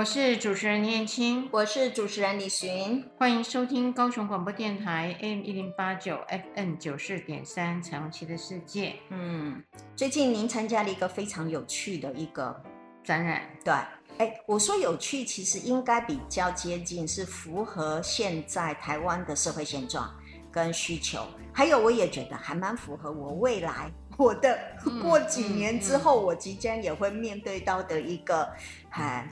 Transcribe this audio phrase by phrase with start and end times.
[0.00, 6.18] 我是主持人念青，我是主持人李寻，欢迎收听高雄广播电台 AM 一零八九
[6.54, 8.94] FM 九四点三彩虹旗的世界。
[9.10, 9.62] 嗯，
[9.94, 12.62] 最近您参加了一个非常有趣的一个
[13.04, 13.74] 展览，对，
[14.16, 20.10] 哎，我说有趣，其实应该比较接近，是符合现在台湾的社会现状
[20.50, 23.92] 跟需求，还有我也觉得还蛮符合我未来。
[24.16, 24.58] 我的
[25.02, 28.46] 过几年之后，我即将也会面对到的一个，
[28.90, 29.26] 哎，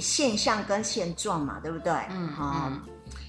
[0.00, 1.92] 现象跟现状嘛，对不对？
[2.10, 2.82] 嗯，嗯，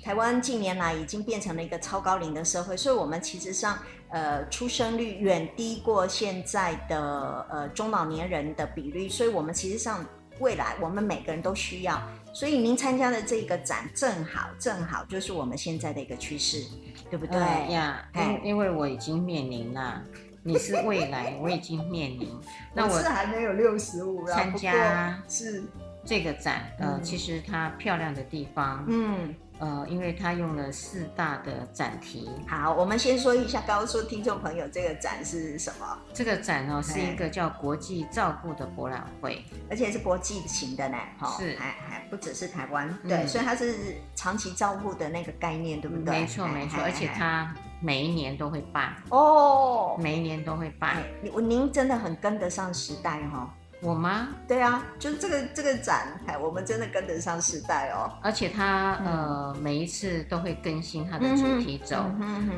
[0.04, 3.78] 台湾近年来已经变成了一个超高龄的社会，所以我们其实上，
[4.10, 10.06] 呃，出生率远低过现在的呃中老年人的比率，所以我们其实上
[10.40, 12.02] 未来我们每个人都需要。
[12.34, 16.64] 所以您参加的这个展，正好正好就是我们现在的一个趋势，
[17.10, 17.40] 对不对？
[17.40, 20.04] 嗯、呀，因因为我已经面临了。
[20.44, 22.30] 你是未来，我已经面临。
[22.74, 25.62] 那我是还没有六十五，参加是
[26.08, 32.30] 这个展，呃，其实它漂亮的地方，嗯，呃，因为它用了四大的展题。
[32.48, 35.98] 好，我们先说一下，告诉听众朋友，这个展是什么？
[36.14, 46.22] 这个展哦，是一个叫国际照顾的博览会，而且是国际型的呢，哈，是，还还不只是台湾，对，所以它是长期照顾的那个概念，对不对？
[46.22, 47.54] 没错，没错，而且它。
[47.80, 50.98] 每一年都会办哦，每一年都会办。
[51.22, 53.54] 您您真的很跟得上时代哈。
[53.80, 54.30] 我吗？
[54.48, 58.12] 对啊，就这个这个展，哎，我们真的跟得上时代哦。
[58.24, 62.06] 而且它呃每一次都会更新它的主题走。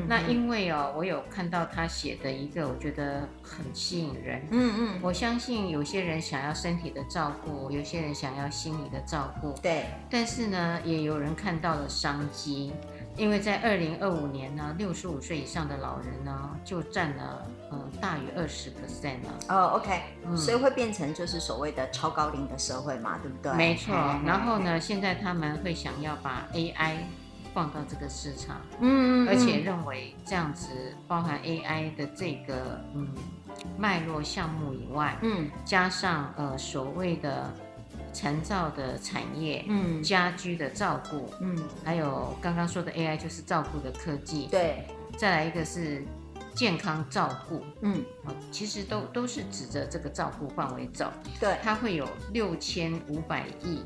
[0.08, 4.42] 那因为哦，我有看到他写的一个，我觉得很吸引人。
[4.50, 5.00] 嗯嗯。
[5.02, 9.52] 我相信有些人想要身体的照顾，有些人想要心理的照顾。
[9.60, 9.84] 对。
[10.08, 12.72] 但是呢，也有人看到了商机。
[13.20, 19.38] 因为在二零二五年呢，六十五岁以上的老人呢，就占了呃大于二十 percent 了。
[19.50, 23.52] 哦，OK，嗯，所以会变成就是所谓的超高龄的社会嘛，对不对？
[23.52, 23.94] 没错。
[24.24, 26.96] 然后呢，现在他们会想要把 AI
[27.52, 30.70] 放到这个市场，嗯，而且认为这样子
[31.06, 33.06] 包含 AI 的这个嗯
[33.76, 37.52] 脉络项目以外，嗯，加上呃所谓的。
[38.12, 44.84] 成造的产业，嗯，家居的照顾，嗯，还有刚刚说的 AI 就是照顾的科技，对，
[45.16, 46.02] 再来一个是
[46.54, 48.02] 健康照顾，嗯，
[48.50, 53.84] 其实都都是指着这个照顾范围走，对，它会有六千五百亿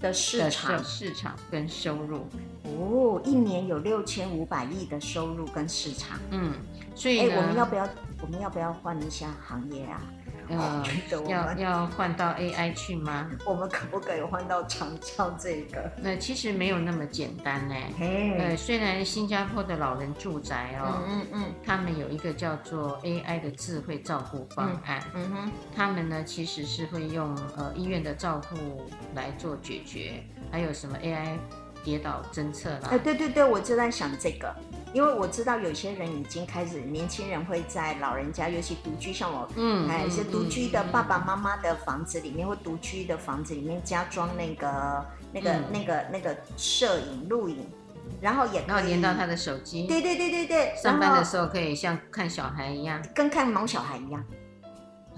[0.00, 2.26] 的市场的市场跟收入，
[2.64, 6.52] 哦，一年有六千五百亿的收入跟市场，嗯，
[6.94, 7.88] 所以呢，我们要不要
[8.20, 10.00] 我们要不要换一下行业啊？
[10.48, 10.84] 呃，
[11.28, 13.30] 要要换到 AI 去吗？
[13.46, 15.90] 我们可不可以换到长照这个？
[16.02, 17.74] 那其实没有那么简单呢。
[18.38, 28.82] 呃，虽然新加坡的老人住宅哦，嗯嗯，他们有一个叫做 AI 的智慧照顾方案，嗯哼，他们呢其实是会用呃医院的照护
[29.14, 31.36] 来做解决，还有什么 AI
[31.84, 32.88] 跌倒侦测啦。
[32.90, 34.54] 哎，对对对，我就在想这个。
[34.94, 47.68] 因为我知道有些人已经开始，年轻人会在老人家，尤其独居，像我，嗯，还有一些独居的爸爸妈妈的房子里面，或独居的房子里面加装那个、那个、那个、那个摄影录影，
[48.18, 54.24] 然后也可以，然后连到他的手机，对对对对对，上班的时候可以像看小孩一样，跟看毛小孩一样，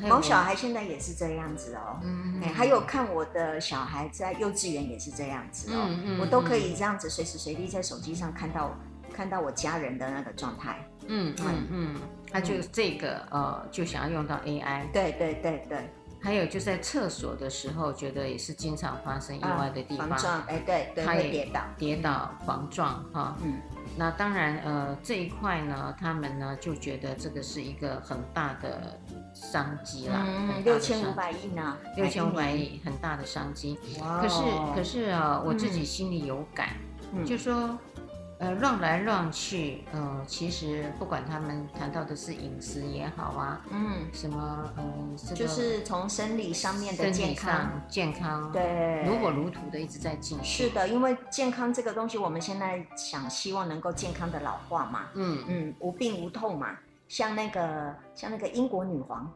[0.08, 8.74] 毛小孩现在也是这样子哦，嗯，还有看我的小孩在幼稚园也是这样子哦，嗯，我都可以这样子随时随地在手机上看到。
[9.12, 10.78] 看到我家人的那个状态，
[11.08, 11.96] 嗯嗯嗯，
[12.30, 15.90] 他就这个呃，就想要用到 AI，对对对对，
[16.22, 21.60] 还有就在厕所的时候，觉得也是经常发生意外的地方，防撞，哎对对，他也跌倒。
[21.76, 23.60] 跌倒防撞哈，嗯，
[23.96, 28.98] 那当然呃这一块呢，他们呢就觉得这个是一个很大的
[29.34, 33.78] 商机啦，嗯，六千五百亿呢，六千五百亿很大的商机，
[34.20, 34.42] 可是
[34.74, 36.70] 可是啊，我自己心里有感，
[37.24, 37.78] 就说。
[38.40, 44.82] 呃，乱来乱去，呃，其实不管他们谈到的是饮食也好啊，嗯，什么，呃，
[45.14, 50.44] 这个、就是从生理上面的健康，健康，对，如火如荼的一直在进行。
[50.44, 55.44] 是的，因为健康这个东西，我们现在想希望能够健康的老化嘛，嗯。
[55.46, 56.78] 嗯，无病无痛嘛，
[57.08, 59.30] 像那个像那个英国女皇，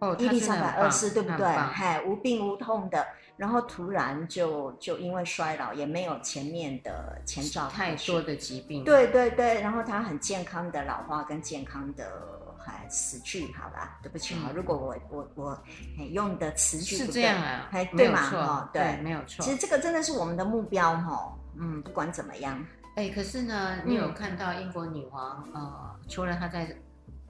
[0.00, 1.46] 哦，伊丽莎白二世，对不对？
[1.46, 3.06] 嗨，无病无痛的。
[3.36, 8.82] 然后突然就就因为衰老，也没有前面的前兆，太多的疾病。
[8.84, 12.10] 对对对，然后他很健康的老化跟健康的
[12.58, 13.98] 还死去，好吧？
[14.02, 15.62] 对不起哈，如果我我我
[16.10, 18.20] 用的词句是这样啊，还对吗？
[18.22, 19.44] 哈，对，没有错。
[19.44, 22.64] 其实这个真的是我们的目标哈，嗯，不管怎么样。
[22.94, 26.74] 哎，可是呢，你有看到英国女王呃，除了她在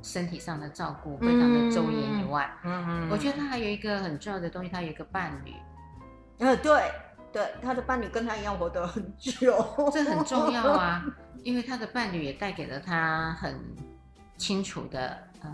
[0.03, 5.53] 身体上的照顾非常的周延以外，嗯嗯，我觉得她还有一个很重要的东西，她有一个伴侣。
[6.39, 6.91] 呃，对
[7.33, 11.05] 对，他的伴侣跟他一样活得很久，这很重要啊，
[11.45, 13.61] 因为他的伴侣也带给了他很
[14.37, 15.53] 清楚的呃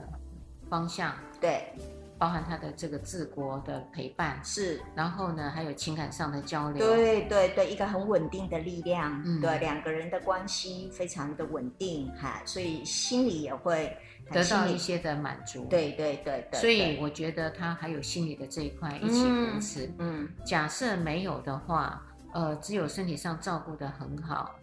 [0.68, 1.72] 方向，对。
[2.18, 13.96] 包含他的这个治国的陪伴是，然后呢，还有情感上的交流，对对对，一个很稳定的力量，嗯，对，两个人的关系非常的稳定哈，所以心里也会
[14.30, 22.02] 得到一些的满足，对对对对，所以我觉得他还有心理的这一块一起扶持，嗯，假设没有的话，
[22.32, 24.54] 呃，只有身体上照顾的很好，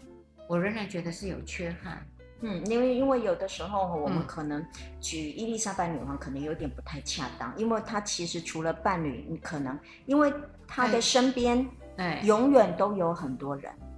[0.47, 2.05] 我仍然觉得是有缺憾。
[2.41, 4.65] 嗯，因为因为有的时候我们可能
[5.01, 10.33] 举伊丽莎白女王可能有点不太恰当，因为她其实除了伴侣，你可能因为
[10.65, 11.67] 她的身边，
[11.97, 13.88] 哎，永远都有很多人，哎、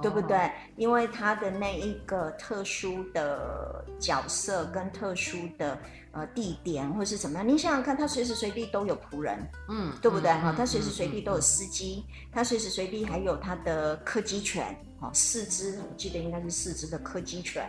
[0.00, 0.50] 对不对？
[0.76, 5.78] 因为他的那一个特殊的角色跟特殊的
[6.12, 9.38] 呃地点或是怎么样，你想想看，他随时随地都有仆人，
[9.68, 10.30] 嗯，对不对？
[10.32, 14.76] 哈、嗯，她随时随地都有司机，他随时随地还有他的柯基犬。
[15.00, 17.68] 哦四只，我记得应该是四只的柯基犬。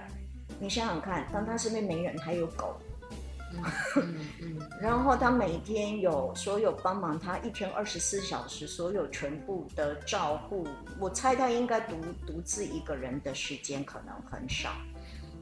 [0.59, 2.77] 你想想看，当他身边没人，还有狗，
[3.56, 3.64] 嗯
[3.98, 10.68] 嗯嗯、然后他每天有所有帮忙他一天二十四小时，所有全部的照顾。
[11.00, 11.96] 我猜他应该独
[12.26, 14.72] 独自一个人的时间可能很少。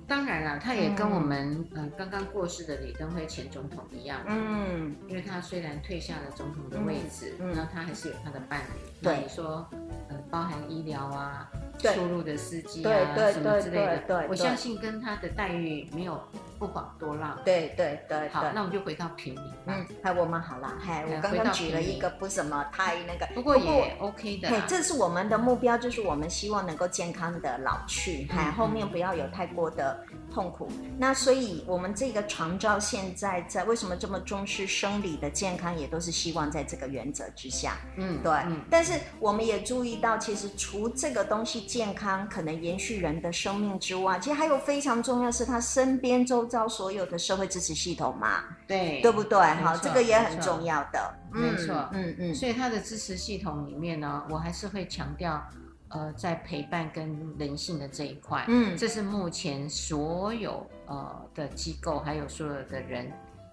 [0.07, 8.91] 当然了，他也跟我们呃刚刚过世的李登辉前总统一样，嗯，因为他虽然退下了总统的位置，那、嗯、他还是有他的伴侣。
[9.01, 9.65] 对，你说
[10.09, 11.49] 呃，包含医疗啊。
[11.81, 16.21] 出入的司机啊，什么之类的，对，我相信跟他的待遇没有
[16.59, 17.37] 不遑多让。
[17.43, 19.43] 对对对，好，那我们就回到平民。
[19.65, 24.49] 嗯，嗨，我们好了，嗨，我刚刚举了一个不怎么太那个，不过也 OK 的。
[24.49, 29.99] 嘿，这是我们的目标，就是我们希望能够健康的老去，嗨，后面不要有太过的
[30.31, 30.69] 痛苦。
[30.97, 37.77] 那所以我们这个长照现在在为什么这么重视生理的健康，也都是希望在这个原则之下。
[37.97, 38.31] 嗯，对。
[38.69, 41.61] 但是我们也注意到，其实除这个东西。
[41.71, 49.39] 健康可能延续人的生命之外，其实还有非常重要是他身边周遭所有的社会支持系统嘛，对，对不对？
[49.39, 52.35] 好，这个也很重要的，没错，嗯嗯。
[52.35, 55.41] 所以他的支持系统里面呢，我还是会强调，
[55.87, 63.09] 呃，在陪伴跟人性的这一块，嗯，这是目前所有呃的机构还有所有的人，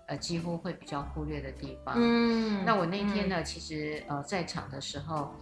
[0.06, 1.94] 呃，几乎会比较忽略的地方。
[1.96, 5.32] 嗯，那我那天呢，嗯、其实呃在场的时候。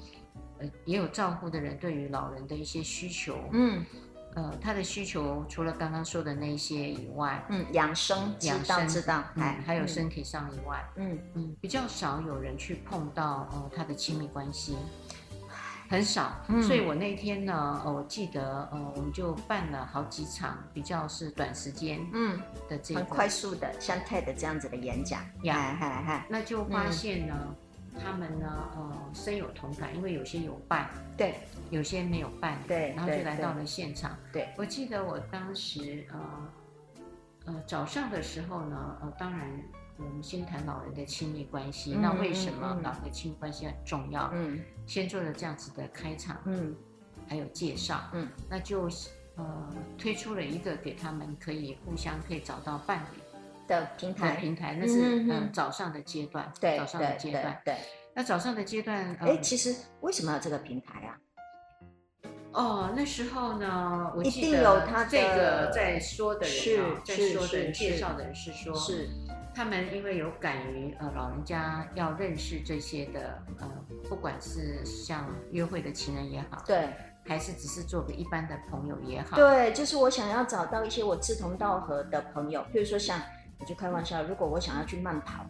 [0.59, 3.85] 呃，也有照顾的人对于老人的一些需求，嗯，
[4.35, 11.19] 呃，他的需求除了刚刚说的那些以外，嗯，养生、养生知道，嗯，还有身体上以外，嗯。
[11.35, 14.77] 嗯，比较少有人去碰到呃他的亲密关系，
[15.89, 27.35] 很少，嗯，所以我那天呢，呃，我记得呃，我们就办了好几场比较是短时间，嗯的这个，很快速的像 TED 这样子的演讲，呀，嗨嗨，那就发现呢。
[27.97, 31.41] 嗯他们呢，呃，深有同感，因为有些有伴，对，
[31.71, 34.17] 有些没有伴，对，然后就来到了现场。
[34.33, 36.53] 对，对，我记得我当时，呃，
[37.47, 39.51] 呃，早上的时候呢，呃，当然
[39.97, 44.31] 我们先谈老人的亲密关系，嗯、那为什么老人的亲密关系很重要？
[44.35, 46.77] 嗯，先做了这样子的开场，嗯，
[47.27, 48.89] 还有介绍，嗯，那就
[49.37, 53.21] 呃推出了一个给他们可以互相可以找到伴侣。
[53.67, 57.77] 的平台，平台那是嗯早上的阶段，对，早上的阶段，对。
[58.19, 61.19] 那早上的阶段，哎，其实为什么要这个平台啊？
[62.53, 69.11] 哦，那时候呢，我记得这个在说的人，在说的人介绍的人是说，是
[69.55, 73.71] 他们因为有敢于呃老人家要认识这些的呃，
[74.09, 76.89] 不管是像约会的情人也好，对，
[77.27, 83.21] 还是只是做个一般的朋友也好，对，就是我想要找到一些我志同道合的朋友，比如说像。
[83.59, 85.45] 我就开玩笑，如果我想要去慢跑，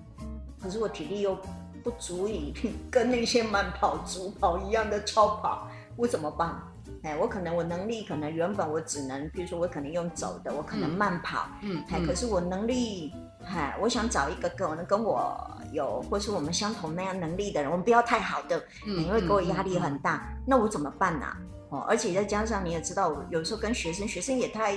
[0.61, 1.37] 可是我体力又
[1.83, 2.55] 不足以
[2.91, 6.55] 跟那些慢跑足跑一样的超跑，我怎么办？
[7.03, 13.13] 哎，我可能我能力可能原本我只能，比如说我可能用走的，我可能慢跑，嗯，哎，可是我能力，
[13.45, 15.39] 哎，我想找一个可能跟我
[15.73, 21.27] 有或是我们相同那样能力的人，我们不要太好的，嗯，因为给我压力很大，那我怎么办呢？
[21.69, 24.77] 哦，而且再加上你也知道，有时候跟学生，学生也太，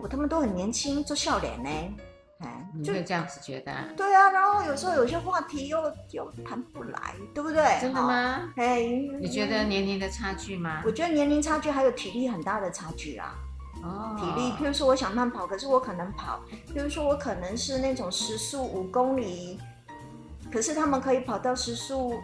[0.00, 1.70] 我他们都很年轻，做笑脸呢。
[2.38, 3.72] 哎，就这样子觉得？
[3.96, 5.78] 对啊，然后有时候有些话题又
[6.10, 7.64] 又谈不来，对不对？
[7.80, 8.52] 真的吗？
[8.56, 8.82] 哎，
[9.20, 10.82] 你觉得年龄的差距吗？
[10.84, 13.34] 我觉得年龄差距还有体力很大的差距啊。
[13.82, 16.40] 哦，体力，譬如说我想慢跑，可是我可能跑，
[16.74, 19.58] 譬如说我可能是那种时速五公里，
[20.52, 22.14] 可是他们可以跑到时速。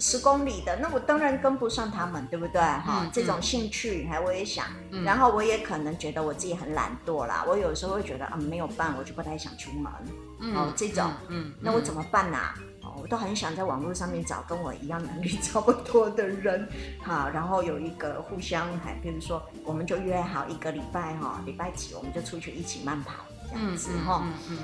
[0.00, 2.60] 十公里的，那我当然跟不上他们，对不对？
[2.60, 7.44] 哈、嗯，这种兴趣，还我也想，嗯、然后我也可能觉得我自己很懒惰啦。
[7.46, 9.92] 我有时候会觉得啊，没有办，我就不太想出门。
[10.40, 12.54] 嗯、哦，这种，嗯，嗯那我怎么办呢、啊？
[12.82, 16.66] 哦，我都很想在网络上面找跟我一样能力 差不多的人，
[17.02, 23.16] 好，然后有一个互相，还比如说，我们就约好一个礼拜哈，礼拜几我们就出去一起慢跑
[23.50, 24.58] 这样子哈，嗯嗯，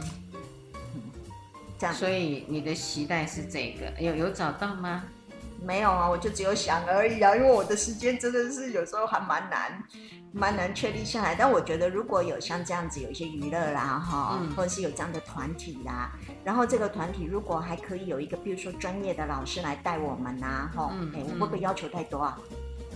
[0.95, 1.03] 嗯，
[1.79, 1.95] 这样。
[1.95, 5.05] 所以你的期待是这个，有有找到吗？
[5.63, 9.83] 没有啊，我就只有想而已啊，因为我的时间真的是有时候还蛮难，
[10.33, 11.35] 蛮难确立下来。
[11.35, 16.13] 但我觉得如果有像这样子有一些娱乐啦，哈、嗯，或者是有这样的团体啦，
[16.45, 22.39] 然后这个团体如果还可以有一个，比如说专业的老师来带我们呐，哈，嗯，哎，我会不会要求太多啊？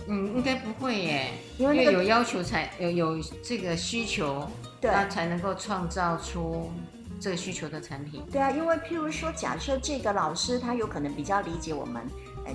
[0.07, 4.47] 嗯，应该不会耶，因为，有要求才有有这个需求，
[4.79, 6.71] 对，那才能够创造出
[7.19, 8.23] 这个需求的产品。
[8.31, 12.01] 对啊，因为譬如说，假设这个老师他有可能比较理解我们。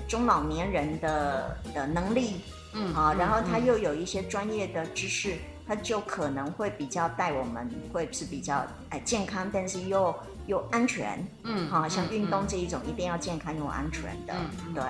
[0.07, 2.41] 中老年人的的能力，
[2.73, 10.13] 嗯啊，然后他又有一些专业的知识，嗯、他就可能会比较带我们，会是比较哎健康，但是又
[10.47, 14.33] 又安全，嗯，好像运动这一种一定要健康又安全的，
[14.67, 14.83] 嗯、对。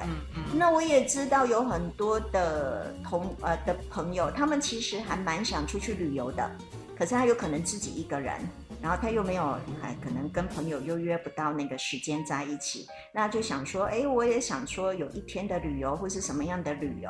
[0.54, 6.50] 那我也知道有很多的同呃的朋友，他们其实还蛮想出去旅游的，
[6.98, 8.40] 可是他有可能自己一个人。
[8.80, 17.10] 然后他又没有，还可能跟朋友又约不到那个时间在一起，那就想说，哎，我也想说有一天的旅游或是什么样的旅游，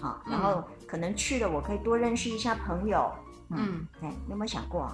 [0.00, 3.08] 好，然后可能去了，我可以多认识一下朋友，
[3.50, 4.92] 嗯，哎，你有没有想过？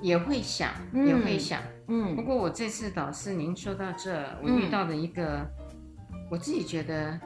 [0.00, 2.14] 也会想，也会想，嗯。
[2.14, 5.38] 不过我这次导师，您说到这，我遇到的一个，
[6.12, 7.18] 嗯、我自己觉得，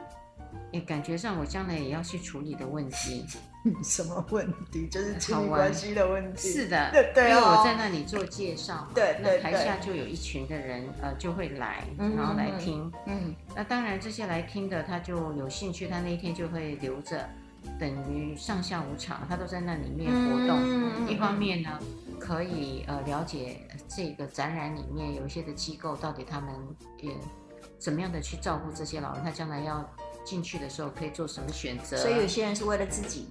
[0.71, 3.27] 也感觉上我将来也要去处理的问题。
[3.83, 4.87] 什么问题？
[4.89, 6.49] 就是亲密关系的问题。
[6.49, 12.91] 是的，对对、哦、因为我在那里做介绍，对，对，那台下就有一群的人，呃，就会来，然后来听。
[13.05, 17.29] 嗯，那当然这些来听的，他就有兴趣，他那一天就会留着，
[17.79, 20.57] 等于上下午场，他都在那里面活动。
[20.63, 21.79] 嗯、一方面呢，
[22.19, 26.55] 可以呃了解这个展览里面有一些的机构到底他们
[26.99, 27.11] 也
[27.77, 29.87] 怎么样的去照顾这些老人，他将来要
[30.23, 31.97] 进去的时候可以做什么选择。
[31.97, 33.27] 所以有些人是为了自己。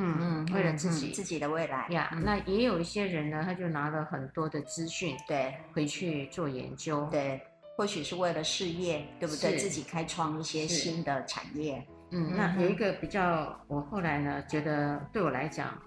[0.00, 7.38] 嗯嗯，为了自己、嗯、自己的未来呀，yeah, 嗯、那也有一些人呢，他就拿了很多的资讯，对，回去做研究，对，
[7.76, 9.58] 或许是为了事业，对不对？
[9.58, 11.86] 自己开创一些新的产业。
[12.12, 15.78] 嗯，那有一个比较，我后来呢觉得对我来讲，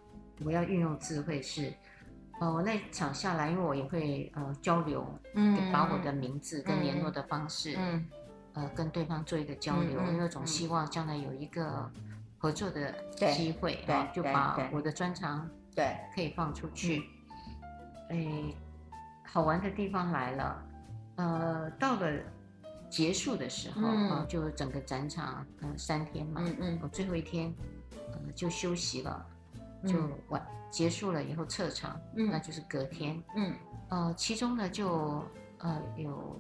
[0.46, 1.74] 我要运用智慧是，
[2.40, 8.06] 呃，我那场下来，因为我也会呃交流，嗯，把我的名字跟联络的方式，嗯，
[8.54, 11.90] 呃，跟对方做一个交流，因为总希望将来有一个。
[12.44, 12.94] 合作的
[13.34, 15.96] 机会啊，就把我的专长对。
[16.14, 17.02] 可以放出去。
[18.10, 18.54] 哎，
[19.26, 20.64] 好玩的地方来了，
[21.16, 22.20] 呃，到了
[22.90, 27.54] 结束的时候啊，就整个展场呃三天嘛，嗯嗯，我最后一天
[28.12, 29.26] 呃就休息了，
[29.88, 29.98] 就
[30.28, 33.56] 完结束了以后撤场，那就是隔天，嗯，
[33.88, 35.24] 呃，其中呢就
[35.60, 36.38] 呃有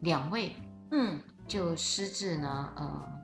[0.00, 0.54] 两位，
[0.90, 3.23] 嗯，就私自呢呃。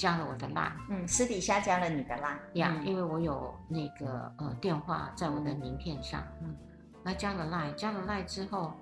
[0.00, 6.56] 加了我的 line，嗯，私底下加了你的 line 呀，因为我有那个呃电话在我的名片上，嗯，
[7.04, 8.72] 那加了 line，加了 line 之后，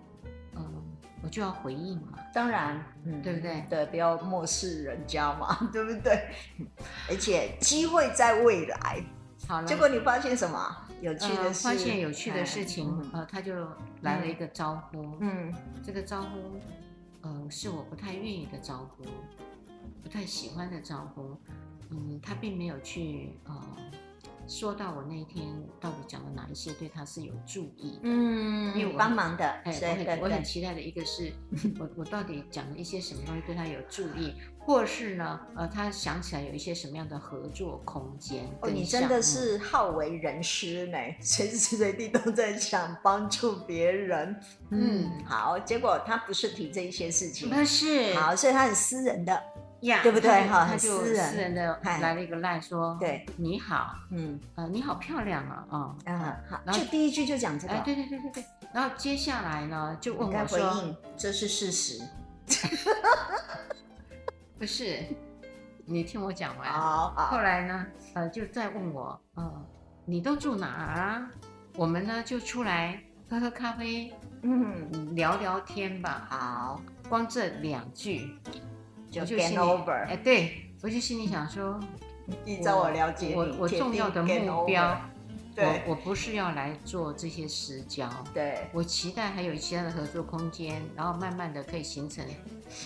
[0.54, 0.62] 嗯，
[1.20, 3.66] 我就要回应嘛，当然，嗯，对不对？
[3.68, 6.28] 对，不要漠视人家嘛， 对不对？
[7.10, 9.02] 而且机会在未来，
[9.48, 10.76] 好了，结果你发现什么？
[11.00, 11.64] 有趣的事？
[11.64, 13.66] 发现有趣的事情，呃，他就
[14.02, 16.60] 来了一个招呼，嗯，这个招呼，
[17.22, 19.04] 呃，是我不太愿意的招呼。
[20.02, 21.36] 不太喜欢的招呼，
[21.90, 23.76] 嗯，他并没有去呃
[24.46, 25.46] 说到我那一天
[25.78, 31.30] 到底讲了哪一些对他是有助益，嗯，因为帮忙的，哎，我很我很期待的一个是
[31.78, 38.44] 我我到底讲了一些什么东西对他有助益，或是呢，呃，他想起来有一些什么样的合作空间。
[38.62, 44.34] 哦，你真的是好为人师呢， 随时随地都在想帮助别人。
[44.70, 49.42] 嗯，好，结果他不是提这一些事情，不是，好，所以他很私人的。
[49.80, 50.46] 呀，对不对？
[50.48, 56.18] 哈，他就私人的来了一个赖说，对，你好，嗯，呃，你好漂亮啊，啊，嗯，
[56.50, 58.44] 好，然后就第一句就讲这个，哎，对对对对对，
[58.74, 62.02] 然后接下来呢，就问我说，这是事实，
[64.58, 64.98] 不是，
[65.86, 69.66] 你听我讲完，好，后来呢，呃，就再问我，呃，
[70.04, 71.30] 你都住哪儿啊？
[71.76, 76.26] 我们呢就出来喝喝咖啡，嗯，聊聊天吧。
[76.28, 78.36] 好，光这两句。
[79.10, 81.80] 就 game over，哎，对，我就心里想说，
[82.44, 85.00] 依照我了解，我我重要的目标，
[85.54, 92.24] 对，我不是要来做这些私交，对，我期待还有其他的合作空间，然后慢慢的可以形成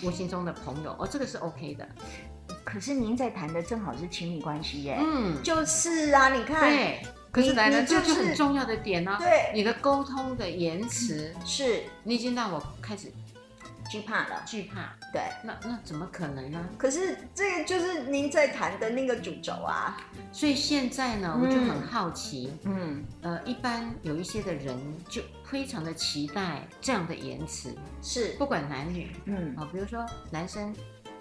[0.02, 1.88] 无形中的朋友，哦，这个是 OK 的。
[2.64, 13.12] 可是您在谈的正好是亲密关系耶，嗯，就是啊，你看，对，可是来了这就很重要的点呢，对，你的沟通的延迟，是，你已经让我开始。
[13.92, 14.96] 惧怕了，惧怕。
[15.12, 16.66] 对，那那怎么可能呢？
[16.78, 20.00] 可是这个就是您在谈的那个主轴啊。
[20.32, 24.78] 所以现在呢，我就很好奇，嗯，呃，一般有一些的人
[25.10, 30.74] 就非常的期待这样的言辞，是不管男女，嗯啊，比如说男生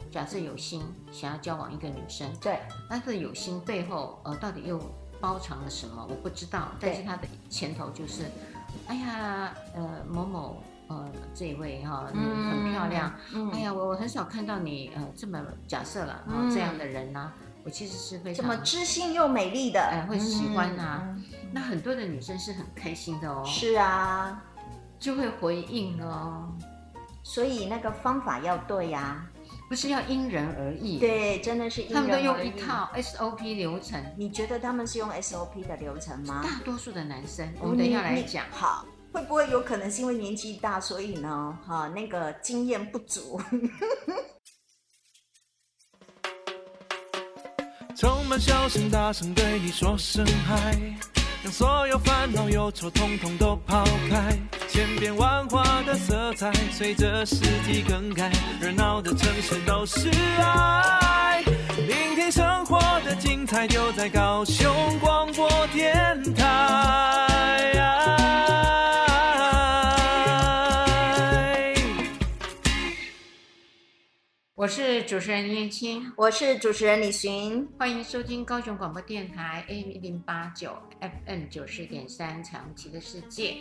[0.10, 2.58] 假设有心想要交往一个女生，对，
[2.90, 4.80] 但是有心背后呃到底又
[5.20, 8.24] 包藏了什么，我不知道，但是他的前头就是，
[8.88, 10.64] 哎呀，呃，某某。
[10.92, 13.14] 呃，这一位哈，你很漂亮。
[13.34, 17.32] 嗯，哎呀，我我很少看到你呃这么假设了，然后这样的人呢，
[17.64, 21.16] 我其实是非常这么知性又美丽的，哎，会喜欢啊。
[21.52, 23.44] 那很多的女生是很开心的哦。
[23.46, 24.42] 是啊，
[25.00, 26.52] 就会回应哦。
[27.24, 29.26] 所以那个方法要对呀，
[29.70, 30.98] 不是要因人而异。
[30.98, 32.08] 对，真的是因人而异。
[32.08, 34.04] 他们都用一套 SOP 流程。
[34.18, 36.42] 你觉得他们是用 SOP 的流程吗？
[36.44, 38.46] 大多数的男生，我们等一下来讲。
[38.52, 38.86] 好。
[39.12, 43.42] 会不会有可能是因为年纪大，所以呢，哈，那个经验不足。
[47.96, 50.76] 充满笑声，大声对你说声嗨，
[51.44, 54.38] 让所有烦恼忧愁统统都抛开。
[54.70, 61.44] 千变万化的色彩，随着四季更改，热闹的城市都是爱。
[61.76, 67.31] 聆听生活的精彩，就在高雄广播电台。
[74.62, 83.58] 我是主持人林燕青，我是主持人李寻，欢迎收听高雄广播电台 AM 一零八九 FM 九十点三彩虹旗的世界。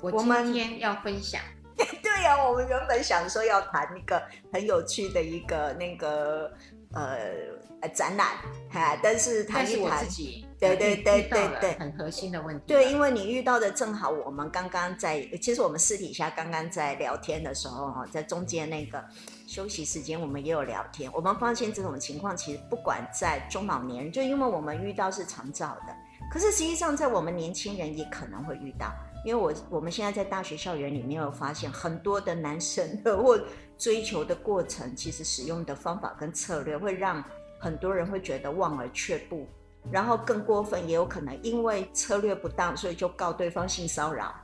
[0.00, 1.40] 我今天要分享，
[2.02, 4.20] 对呀、啊，我们原本想说要谈一个
[4.52, 6.52] 很有趣的一个那个
[6.92, 8.38] 呃展览，
[8.72, 12.64] 哈，但是谈一谈我自己，对对对对对，很核心的问题。
[12.66, 19.02] 对，因为你遇到的正好，我们刚刚在，其实我们私底下刚刚在聊天的时候哈，在中间那个。
[19.44, 21.10] 休息时间，我们也有聊天。
[21.12, 25.94] 我们发现这种情况，其实不管在中老年人，就因为我们遇到是长照的，
[26.30, 28.90] 可是实际上在我们年轻人也可能会遇到。
[29.26, 33.38] 因为我我们现在在大学校园里面有发现，很多的男生的或
[33.76, 37.22] 追求的过程，其实使用的方法跟策略，会让
[37.60, 39.46] 很多人会觉得望而却步，
[39.90, 44.34] 然后更过分，也有可能因为策略不当，所以就告对方性骚扰，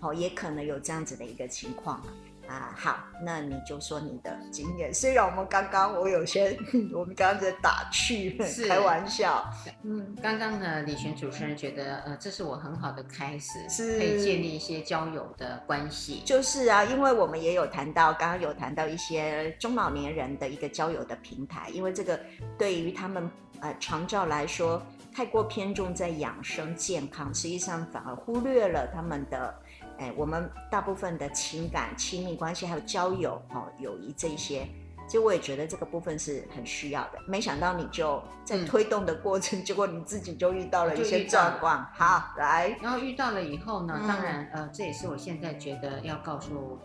[0.00, 2.02] 好，也可能有这样子的一个情况。
[2.46, 4.92] 啊，好，那你就说你的经验。
[4.92, 6.54] 虽然我们刚刚我有些，
[6.92, 9.50] 我们刚刚在打趣，是开玩笑。
[9.82, 16.20] 嗯，刚刚呢，李璇主持人觉得，呃，这是我很好的开始，是可以建立一些交友的关系。
[16.26, 22.20] 就是啊，因为我们也有谈到，刚刚有谈到一些中老年人的一个交友的平台，因为这个
[22.58, 23.30] 对于他们
[23.64, 24.80] 呃长照来说，
[25.12, 29.54] 太过偏重在养生健康，实际上反而忽略了他们的。
[29.98, 34.68] 哎，我们大部分的情感、亲密关系，还有交友、哦，友谊这一些，
[35.06, 37.18] 其实我也觉得这个部分是很需要的。
[37.26, 41.86] 没想到你就在推动的过程，嗯、 结果你自己就遇到了一些状况。
[41.94, 46.78] 好，来，然后遇到了以后呢，当然，呃，这也是我现在觉得要告诉。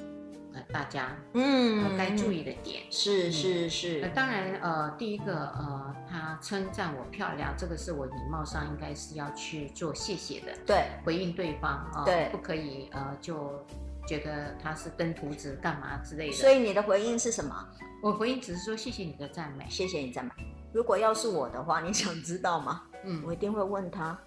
[0.72, 4.08] 大家，嗯，该注意的点是是是。
[4.14, 13.66] 当然，呃，第一个，呃，他称赞我漂亮，这个是我礼貌上应该是要去做谢谢的，对，回应对方啊，对，不可以呃就
[14.08, 16.34] 觉得他是登徒子干嘛之类的。
[16.34, 17.68] 所以你的回应是什么？
[18.02, 20.32] 我回应只是说谢谢你的赞美，谢谢你赞美。
[20.74, 22.84] 如果要是我的话，你想知道吗？
[23.04, 24.18] 嗯，我一定会问他，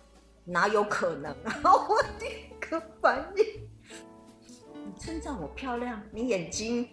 [0.44, 1.34] 哪有可能？
[1.44, 3.44] 然 后我第一个反应。
[4.98, 6.88] 称赞我漂亮，你眼睛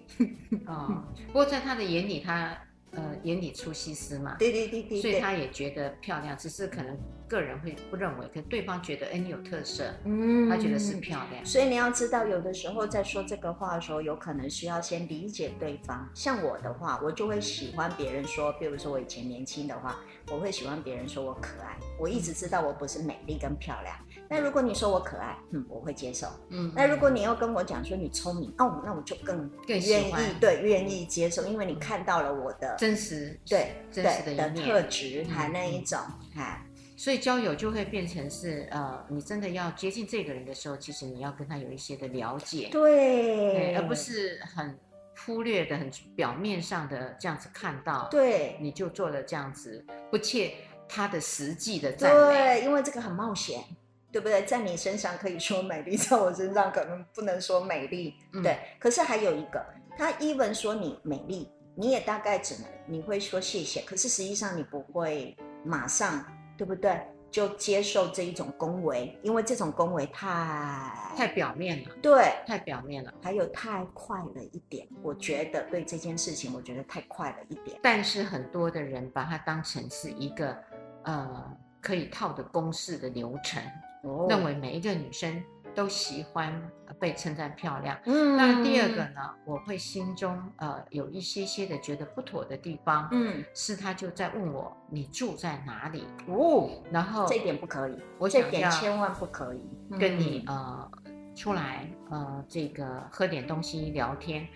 [0.65, 1.03] 啊、哦。
[1.27, 2.57] 不过在他的眼里，他
[2.91, 6.97] 呃眼里出西施嘛，对对对对，所以他也觉得漂亮，只是可能
[7.27, 11.45] 个人会不认为，可对方觉得哎你有特色，嗯，他觉得是漂亮。
[11.45, 16.09] 所以你要知道，有的时候在说这个话的时候，有可能需要先理解对方。
[16.15, 19.99] 像我的话，我就会喜欢别人说，比如说我以前年轻的话，
[20.31, 21.77] 我会喜欢别人说我可爱。
[21.99, 23.95] 我一直知道我不是美丽跟漂亮。
[24.29, 26.27] 那如果你说我可爱，嗯，我会接受。
[26.49, 35.99] 嗯，那如果你要跟我讲说你聪明，哦，那我就更更愿意，对，愿意接受，因为你看到了我的真实，对，真实的，的特质，还那一种，
[36.35, 36.63] 哈。
[36.95, 44.77] 所以交友就会变成是，呃，你真的要接近这个人的时候，其实你要跟他有一些的了解，对，而不是很
[45.25, 50.53] 忽略的、很表面上的这样子看到，对，你就做了这样子不切
[50.89, 53.63] 他的实际的赞美，对，因为这个很冒险。
[54.11, 54.43] 对不对？
[54.43, 58.15] 在你身上可以说美丽， 在我身上可能不能说美丽。
[58.33, 59.63] 嗯、对，可是还有一个，
[59.97, 66.25] 他 even 说你美丽，你也大概只能你会说谢谢，可是实际上你不会马上，
[66.57, 66.99] 对不对？
[67.31, 74.87] 就接受这一种恭维，因为这种恭维太太表面了，对，太表面了，还有太快了一点。
[75.03, 77.79] 我觉得对这件事情，我觉得太快了一点。
[77.83, 80.57] 但是很多的人把它当成是一个
[81.03, 83.61] 呃可以套的公式的流程，
[84.03, 85.43] 哦，认为每一个女生。
[85.75, 86.51] 都喜欢
[86.99, 87.97] 被称赞漂亮。
[88.05, 89.21] 嗯，那第二个呢？
[89.45, 93.07] 我会心中呃有一些些的觉得不妥的地方。
[93.11, 96.07] 嗯，是他就在问我，你住在哪里？
[96.27, 99.61] 哦，然后这点不可以，我这点千万不可以
[99.97, 100.91] 跟你呃
[101.35, 104.47] 出来呃这个喝点东西聊天。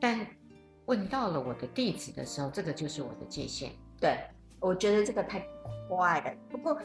[0.00, 0.26] 但
[0.86, 3.70] 问到了我的地址的时候，这个就是我的界限。
[4.00, 4.18] 对，
[4.58, 5.46] 我觉得这个太
[5.88, 6.34] 快了。
[6.50, 6.76] 不过。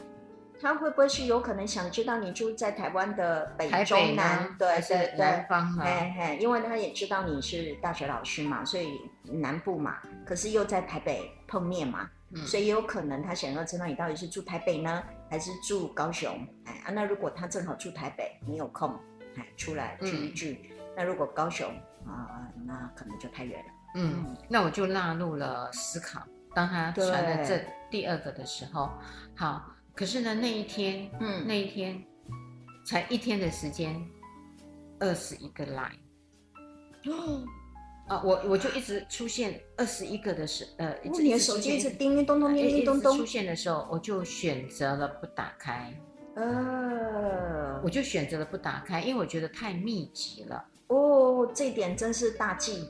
[0.62, 4.54] 他会不会是有可能想知道你住在台湾的北中南？
[4.56, 16.32] 对对对，南方啊，嘿嘿，因为他也知道你是大学老师嘛，所以南部嘛，可是又在台北碰面嘛，嗯、所以也有可能他想要知道你到底是住台北呢，还是住高雄？
[16.64, 18.96] 哎啊，那如果他正好住台北，你有空，
[19.36, 20.70] 哎，出来聚一聚。
[20.70, 21.68] 嗯、那如果高雄
[22.06, 23.72] 啊，那可能就太远了。
[23.96, 26.22] 嗯，嗯那我就纳入了思考。
[26.54, 28.88] 当他传了这第二个的时候，
[29.34, 29.60] 好。
[29.94, 32.02] 可是呢，那一天，嗯，那一天
[32.84, 33.94] 才一天的时间，
[34.98, 37.44] 二十一个 line，哦，
[38.08, 45.92] 啊，我我就一直出现二十一个的时，呃，你的手机一直叮叮咚咚，叮叮咚咚出现的时候，我就选择了不打开，
[46.36, 50.64] 呃，我就选择了不打开，因为我觉得太密集了。
[50.88, 52.88] 哦，这点真是大忌，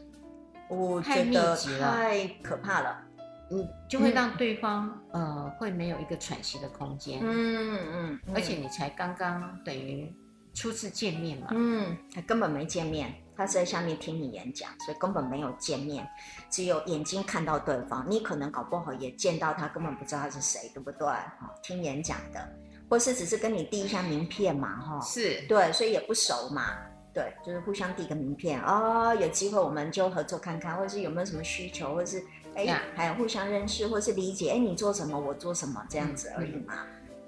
[0.68, 3.04] 我觉得太可怕了。
[3.52, 7.20] 嗯，就会让对方、嗯、呃会没有一个喘息的空间。
[7.22, 10.10] 嗯嗯，嗯而且你才刚刚等于
[10.54, 11.48] 初次见面嘛。
[11.50, 16.06] 嗯，他根本没见面，他是在下面听你演讲，所以根本没有见面，
[16.50, 18.06] 只有眼睛看到对方。
[18.08, 21.06] 你可能搞不好也见到他，根本不知道他是谁，对不对？
[21.06, 22.48] 哈，听演讲的，
[22.88, 25.00] 或是只是跟你递一下名片嘛，哈。
[25.00, 25.42] 是。
[25.46, 26.74] 对，所以也不熟嘛。
[27.14, 32.22] 对，就是互相递个名片啊、哦，有机会我们就合作看看，或者是有没有什么需求，或者是。
[32.54, 36.74] 哎，还有互相认识或是理解，哎，你做什么，我做什么，这样子而已嘛。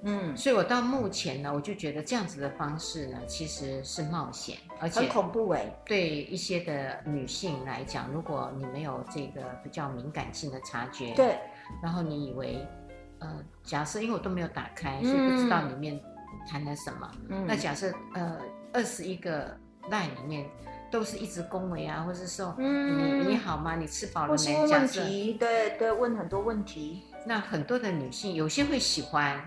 [0.03, 5.65] 嗯，嗯，所以我到目前呢，我就觉得这样子的方式呢，其实是冒险，而且很恐怖哎。
[5.87, 11.39] 对一些的女性来讲，如果你没有这个比较敏感性的察觉，对，
[11.83, 12.59] 然后你以为，
[13.21, 15.99] 呃，假设因为我都没有打开，所以不知道里面
[16.47, 17.11] 谈了什么。
[17.31, 18.39] 嗯，那假设呃，
[18.73, 19.57] 二十一个
[19.91, 20.47] line 里面。
[20.94, 23.74] 都是一直恭维啊，或是说，嗯，你你好吗？
[23.74, 24.57] 你吃饱了没？
[24.61, 27.02] 问问题，对对，问很多问题。
[27.26, 29.44] 那很多的女性有些会喜欢，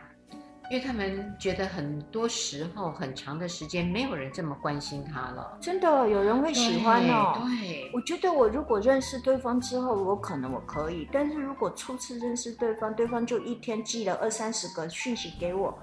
[0.69, 5.57] 因为他们觉得很多时候很长的时间没有人这么关心她了。
[5.62, 7.39] 真的有人会喜欢哦。
[7.39, 15.79] 对，对我觉得我如果认识对方之后，我可能我可以，但是如果初次认识对方，对方就一天寄了二三十个讯息给我。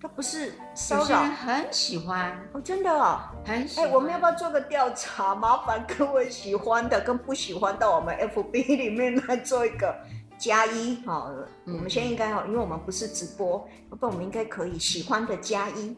[0.00, 3.86] 他不是骚扰，很喜欢哦，真的哦，很喜欢。
[3.86, 5.34] 哎，我们要不要做个调查？
[5.34, 9.94] 麻烦各位喜欢的跟不喜欢到我们 FB 里面来做一个
[10.38, 11.30] 加一哈。
[11.66, 13.58] 我们现在应该哈，因为我们不是直播，
[13.90, 15.94] 不然我们应该可以喜欢的加一，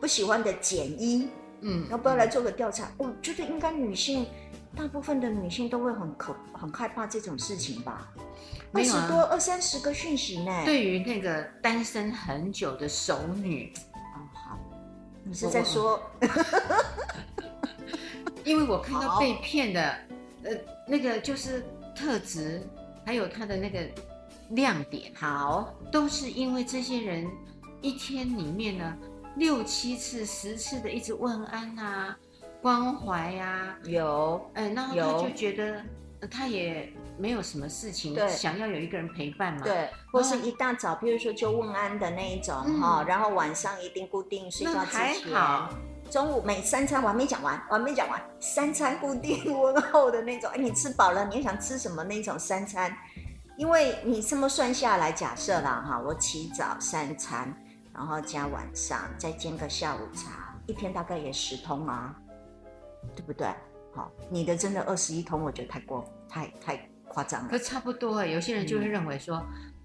[0.00, 1.28] 不喜欢的减一。
[1.62, 2.90] 嗯，要不要来做个调查？
[2.96, 4.26] 我觉得应该女性，
[4.74, 8.08] 大部分的女性都会很可很害怕这种事情吧。
[8.72, 10.62] 二十多二三十个讯息呢？
[10.64, 13.72] 对于那个单身很久的熟女，
[14.14, 14.58] 哦好，
[15.24, 16.00] 你是在说？
[18.44, 19.94] 因为我看到被骗的，
[20.44, 20.52] 呃，
[20.86, 21.62] 那个就是
[21.94, 22.62] 特质，
[23.04, 23.80] 还有他的那个
[24.50, 27.28] 亮点，好，都是因为这些人
[27.82, 28.96] 一天里面呢
[29.36, 32.16] 六七次、十次的一直问安啊、
[32.62, 35.82] 关怀呀，有，哎，然后他就觉得。
[36.30, 39.62] 他也没有什么事情，想要有一个人陪伴嘛？
[39.64, 45.70] 对，或是一大早，比如说就问安的那一种哈，嗯、然后晚上一定固定睡觉之前，好
[46.10, 50.50] 中午每三餐我还没讲完，我还没讲完，三餐固定问候的那种。
[50.52, 52.94] 哎，你吃饱了，你想吃什么那种三餐？
[53.56, 57.50] 因为你这么算下来，假设啦哈，我起早三餐，
[58.00, 62.16] 然后加晚上再煎个下午茶，一天大概也十通啊，
[63.14, 63.46] 对不对？
[63.94, 67.48] 好，你的真的二十一通，我觉得太过太太夸张了。
[67.50, 69.36] 可差不多，有些人就会认为说，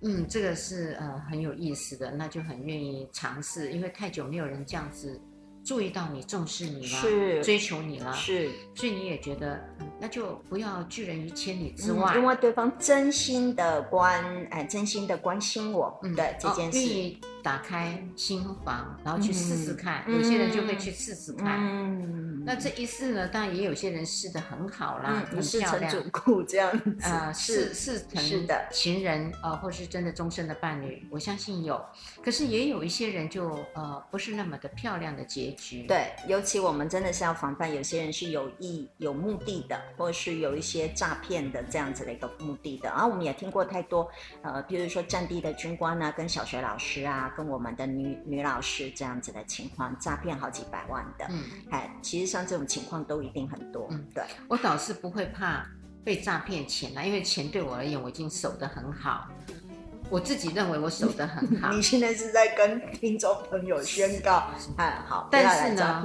[0.01, 5.19] 嗯，嗯，这个是呃很有意思的，那就很愿意尝试，因为太久没有人这样子
[5.65, 17.17] 注意到你、重视你了，是追求你了，是，所以你也觉得，嗯，那就不要拒人于千里之外，嗯，因为对方真心的关，哎，真心的关心我，嗯，对这件事。
[17.45, 20.03] 打开心房，然后去试试看。
[20.07, 21.59] 嗯、有些人就会去试试看。
[21.59, 25.91] 嗯，那这一试呢，当然也有些人试的很好啦，嗯、很漂亮。
[25.91, 31.79] 主顾这样子啊，是是是的，情人啊、呃，或是真的终身的伴侣，我相信有。
[32.23, 35.85] 可是也有一些人就呃，不是那么的漂亮的结局。
[35.85, 42.89] 对，尤其我们真的是要防范，有些人是有意有目的的，或是有一些诈骗的这样子的一个目的的。
[42.89, 44.09] 然后我们也听过太多
[44.41, 47.33] 呃，比如说战地的军官啊，跟小学老师啊。
[47.35, 55.65] 跟我们的女女老师这样子的情况，诈骗好几百万的，嗯，哎，其实像这种情况都一定很多，嗯，对，我倒是不会怕
[56.03, 59.27] 被诈骗钱了，因为钱对我而言，我已经守得很好，
[60.09, 61.71] 我自己认为我守得很好。
[61.75, 66.03] 你现在是在跟听众朋友宣告，哎，好，但是呢，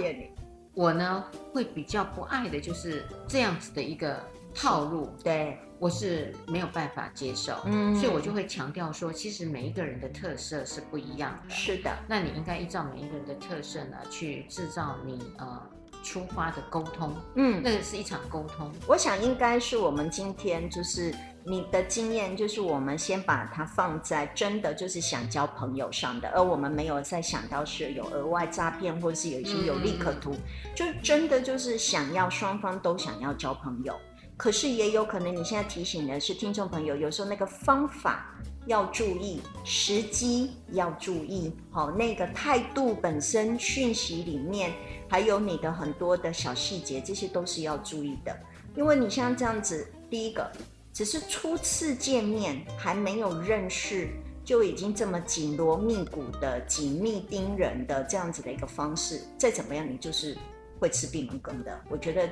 [0.75, 4.23] 我呢会比较不爱的就是这样子的一个
[4.55, 5.59] 套路，对。
[5.81, 11.55] 我是没有办法接受，嗯，所以我就会强调说，其实每一个人的特色是不一样的。
[11.55, 15.59] 是的，那你应该依照每一个人的特色呢，去制造你呃
[16.03, 17.17] 出发的沟通。
[17.37, 18.71] 嗯，那个是一场沟通。
[18.87, 21.15] 我想应该是我们今天就是
[21.47, 33.99] 你的经验，就是我们先把它放在真的就是想交朋友上的，而我们没有再想到是有额外诈骗，或者是有一些有利可图，嗯，就真的就是想要双方都想要交朋友。
[34.41, 44.73] 可是也有可能，你现在提醒的是听众朋友，有时候那个方法要注意，时机要注意，好，那个态度本身讯息里面，
[45.11, 48.35] 还有你的很多的小细节，这些都是要注意的。
[48.75, 50.51] 因为你像这样子，第一个
[50.91, 54.09] 只是初次见面，还没有认识，
[54.43, 60.35] 就已经这么紧锣密鼓的紧密盯人的这样子的一个方式，再怎么样，你就是。
[60.81, 62.27] 会吃闭门羹的，我觉得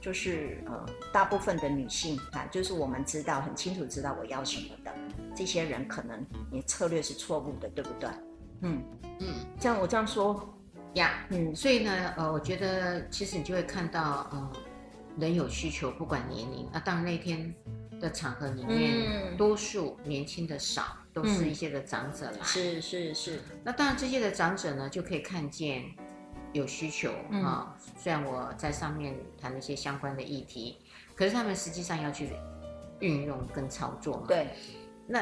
[0.00, 4.92] 就是呃，大部分的女性啊，就是我们知道很清楚知道我要什么的
[5.36, 8.10] 这些人，可能你策略是错误的，对不对？
[8.62, 8.82] 嗯
[9.20, 9.28] 嗯，
[9.60, 10.52] 这样我这样说
[10.94, 14.52] 呀，嗯，所以呢，呃，我觉得其实你就会看到，呃，
[15.20, 17.54] 人有需求，不管年龄啊，当然那天
[18.00, 25.84] 的场合里面，嗯、多数年轻的少，都是一些的长者啦，嗯、是是是，那当然这些的长者呢，就可以看见。
[26.52, 30.78] 有需求啊、嗯哦，虽然我在上面谈了一些相关的议题，
[31.16, 32.30] 可是他们实际上要去
[33.00, 34.24] 运用跟操作嘛。
[34.28, 34.48] 对。
[35.06, 35.20] 那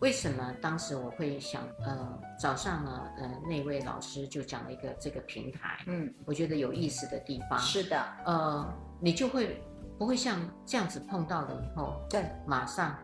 [0.00, 7.58] 为什么当时我会想，呃，早上呢，呃，那位老师就讲了一个这个平台，嗯，我觉得有意思的地方。
[7.58, 8.04] 是的。
[8.24, 9.62] 呃，你就会
[9.98, 12.98] 不会像这样子碰到了以后，对，马上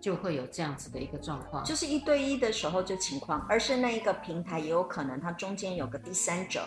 [0.00, 6.66] 就会有这样子的一个状况，就是一对一的时候就情况，而是那一个平台也有可能它中间有个第三者。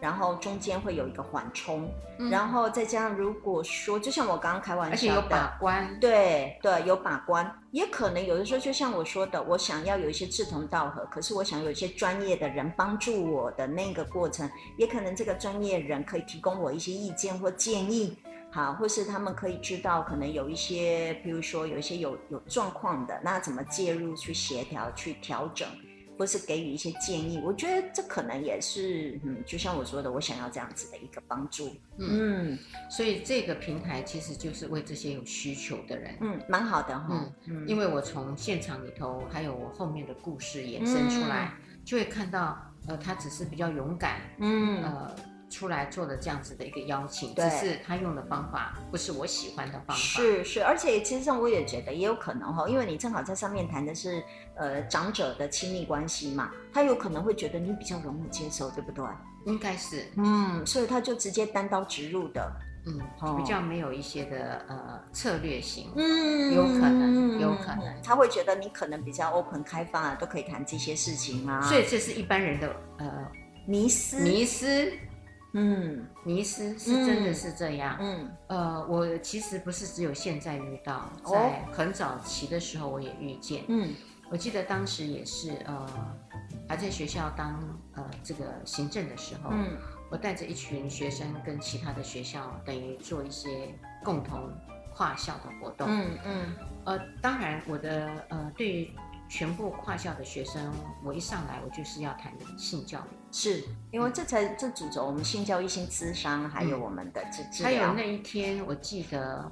[0.00, 18.16] 然后中间会有一个缓冲，嗯、然后再加上如果说，就像我刚刚开玩笑的，而且有把关，对对，有把关，也可能有的时候就像我说的，我想要有一些志同道合，可是我想有一些专业的人帮助我的那个过程，也可能这个专业人可以提供我一些意见或建议，
[18.50, 25.68] 好，或是他们可以知道可能有一些，比如说有一些有有状况的，那怎么介入去协调去调整。
[26.20, 32.58] 或是给予一些建议，我觉得这可能也是，嗯，就像我说的，我想要这样子的一个帮助，嗯，
[32.90, 45.16] 所以这个平台其实就是为这些有需求的人，嗯，蛮好的哈，嗯，嗯，因为我从现场里头，还有我后面的故事延伸出来，嗯，就会看到，呃，他只是比较勇敢，嗯，呃。
[45.50, 49.94] 出来做的这样子的一个邀请，只是他用的方法不是我喜欢的方法。
[49.94, 54.22] 是是，而且其实上我也觉得也有可能哈，因为你正好在上面谈的是
[54.54, 59.04] 呃长者的亲密关系嘛，他有可能会觉得你比较容易接受，对不对？
[59.46, 62.52] 应该是，嗯，所以他就直接单刀直入的，
[62.86, 73.26] 嗯，比较没有一些的呃策略性，嗯，有可能，有可能，他会觉得你可能比较 open 开放啊，都可以谈这些事情啊，所以这是一般人的呃
[73.66, 74.92] 迷思，迷思。
[75.52, 77.96] 嗯，迷失是真的是这样。
[78.00, 83.64] 嗯，呃，我其实不是只有现在遇到，在很早期的时候我也遇见。
[83.68, 83.94] 嗯，
[84.30, 85.86] 我记得当时也是，呃，
[86.68, 87.58] 还在学校当
[87.94, 89.76] 呃这个行政的时候，嗯，
[90.10, 94.52] 我带着一群学生跟其他的学校等于做一些共同
[94.94, 95.86] 跨校的活动。
[95.88, 98.90] 嗯嗯，呃，当然我的呃对于。
[99.30, 103.62] 全部跨校的学生，我一上来我就是要谈性教育，是
[103.92, 107.64] 因为这才这主轴，我们性教育、性咨商，还有我们的这治疗。
[107.64, 109.50] 还有那一天，我记得，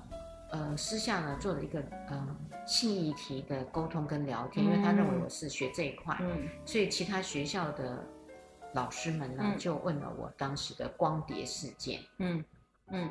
[0.50, 2.36] 呃，私下呢做了一个呃
[2.66, 8.04] 性议题的沟通跟聊天，嗯、因为他认为我是学这一块，嗯，所以其他学校的
[8.74, 12.44] 老师们呢、嗯、就问了我当时的光碟事件，嗯
[12.88, 13.08] 嗯。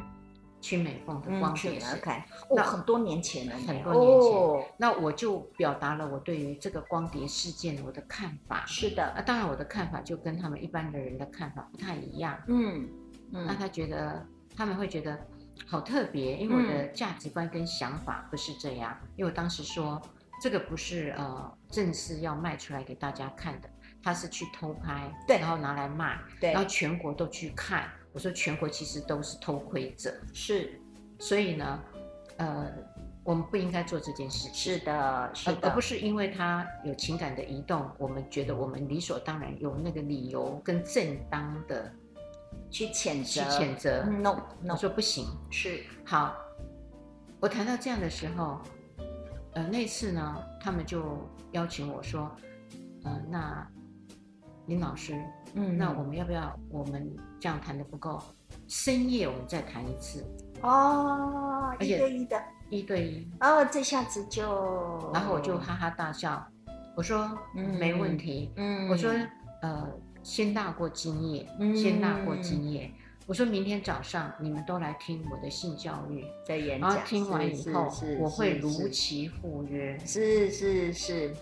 [0.67, 1.95] 曲美凤的光碟是。
[1.95, 4.73] OK，那很多年前了，很多年前。
[4.77, 8.65] 那我就表达了我对于这个光碟事件我的看法。
[8.65, 12.37] 是的，啊，当然我的看法就跟他们一般的人的看法不太一样。
[12.47, 12.85] 嗯
[13.31, 14.25] 嗯，那他觉得
[14.57, 15.17] 他们会觉得
[15.65, 18.97] 好特别，因为我的价值观跟想法不是这样。
[19.15, 20.01] 因为我当时说
[20.41, 23.69] 这个不是呃正式要卖出来给大家看的。
[24.03, 27.89] 他是去偷拍，对，然后拿来卖，对，然后全国都去看。
[28.13, 30.79] 我说全国其实都是偷窥者，是，
[31.19, 31.83] 所以呢，
[32.37, 32.71] 呃，
[33.23, 34.53] 我们不应该做这件事情。
[34.53, 41.91] 是的，是的，而不是因为他有情感的移动，我们觉得我们理所当然有那个理由跟正当的
[42.71, 44.03] 去谴责，去谴责。
[44.03, 45.25] No，我说不行。
[45.51, 46.35] 是，好，
[47.39, 48.61] 我谈到这样的时候，
[49.53, 51.19] 呃，那次呢，他们就
[51.51, 52.31] 邀请我说，
[53.03, 53.67] 呃，那。
[54.67, 55.13] 林老师，
[55.53, 56.57] 嗯，那我们要不要？
[56.69, 58.21] 我们这样谈的不够，
[58.67, 60.23] 深夜我们再谈一次
[60.61, 66.45] 哦，一对一的，一对一哦，这下子就，然后我就哈哈大笑，
[66.95, 69.11] 我说，嗯，没问题，嗯，我说，
[69.61, 69.89] 呃，
[70.23, 72.91] 先大过今夜，先大过今夜，
[73.25, 77.87] 我说明天早上你们都来听我的性教育的演讲，然后听完以后，
[78.19, 81.33] 我会如期赴约，是是是。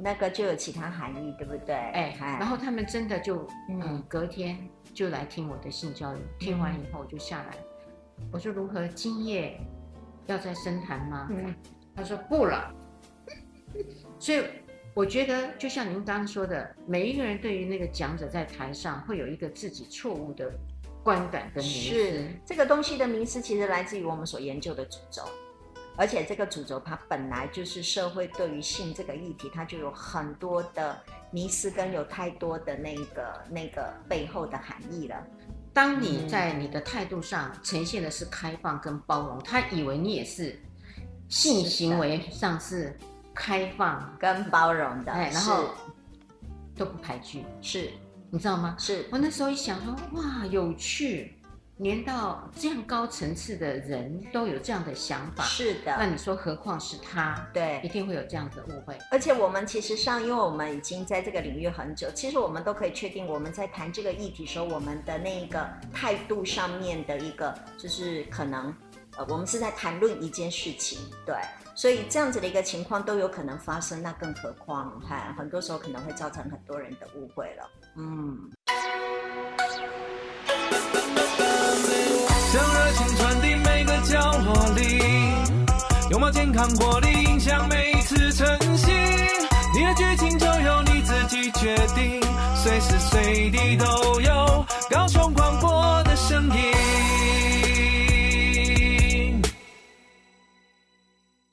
[0.00, 1.74] 那个就有其他含义，对不对？
[1.74, 4.56] 哎，然后他们真的就嗯，隔天
[4.94, 7.56] 就来听我的性教育，听完以后就下来。
[8.32, 8.86] 我说如何？
[8.88, 9.58] 今夜
[10.26, 11.28] 要再深谈吗？
[11.30, 11.54] 嗯，
[11.96, 12.72] 他说不了。
[14.18, 14.44] 所以
[14.94, 20.52] 我觉得，就像您刚刚说的，每一个人对于那个讲者在台上会有一个自己错误的
[21.02, 21.94] 观感跟迷思。
[21.94, 25.22] 是这个东西的迷思，其实来自于我们所研究的主轴。
[25.98, 30.96] 而且这个主轴，它本来就是社会对于性这个议题，它就有很多的
[31.32, 35.16] 迷失，跟有太多的那个那个背后的含义了。
[35.72, 40.58] 当你在你的态度上呈现的是开放跟包容，他以为你也是
[41.28, 42.96] 性行为上是
[43.34, 45.64] 开放跟包容的，哎，然后
[46.76, 47.90] 都不排拒，是，
[48.30, 48.76] 你知道吗？
[48.78, 51.37] 是我那时候一想说，哇，有趣。
[51.78, 55.96] 连到这样高层次的人都有这样的想法，是的。
[55.96, 57.48] 那你说，何况是他？
[57.52, 58.98] 对，一定会有这样的误会。
[59.10, 68.74] 而且我们其实上，因为我们已经在这个领域很久，其实我们都可以确定，我们在谈这个议题时候，我们的那一个态度上面的一个，就是可能，
[69.16, 71.36] 呃，我们是在谈论一件事情，对。
[71.76, 77.70] 所以这样子的一个情况都有可能发生，那更何况，你看，很多时候可能会造成很多人的误会了。
[77.94, 78.50] 嗯。
[83.16, 84.98] 传递每个角落里，
[86.10, 88.90] 拥抱健康活力，影响每一次晨曦。
[89.74, 92.20] 你的剧情就由你自己决定，
[92.56, 96.72] 随时随地都有高雄广播的声音。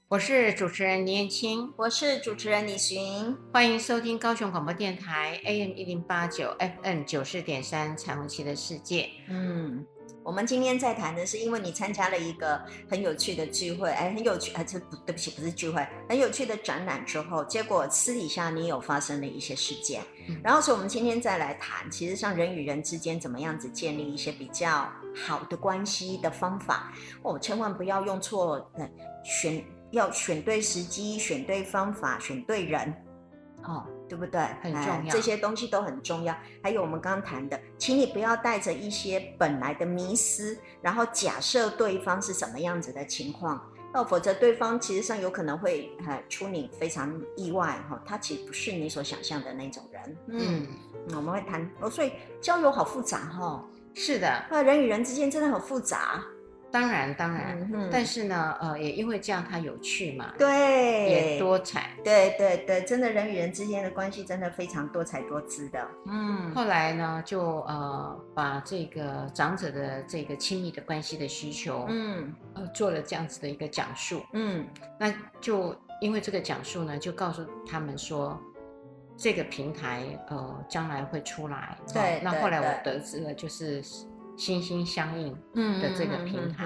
[0.08, 9.10] 我是主持人倪燕青，我是主持人李寻，欢迎收听高雄广播电台 AM 一零八九 FM 九四点三彩虹旗的世界。
[9.30, 9.86] 嗯。
[10.26, 12.60] 我们今天在谈的是，因为你参加了一个
[12.90, 28.68] 很有趣的聚会，哎，很有趣，哎，这不对不起，不是聚会，很有趣的展览之后，结果私底下你有发生了一些事件，嗯、然后所以我们今天再来谈，其实像人与人之间怎么样子建立一些比较好的关系的方法，哦，千万不要用错，
[29.24, 32.92] 选要选对时机，选对方法，选对人，
[33.68, 33.86] 哦。
[34.08, 34.40] 对不对？
[34.62, 36.38] 很重要，哎，这些东西都很重要。
[36.62, 43.60] 还有我们刚刚谈的，请你不要带着一些本来的迷思，然后假设对方是什么样子的情况，
[43.92, 50.18] 那否则对方其实上有可能会呃出你非常意外哈，他其实不是你所想象的那种人。
[50.28, 50.68] 嗯，
[51.08, 53.66] 嗯，我们会谈哦，所以交友好复杂哈。
[53.96, 56.24] 是的，那人与人之间真的很复杂。
[56.76, 65.88] 当然，当然，嗯、但是呢，呃，也因为这样它有趣嘛，对，也多彩，对对对，真的人与人之间的关系真的非常多彩多姿的。
[66.06, 74.68] 嗯，后来呢，就呃把这个长者的这个亲密的关系的需求，嗯，呃做了这样子的一个讲述，嗯，
[75.00, 78.38] 那就因为这个讲述呢，就告诉他们说，
[79.16, 83.82] 这个平台呃将来会出来，对，那后来我得知了就是。
[84.38, 86.66] 心心相印的这个平台，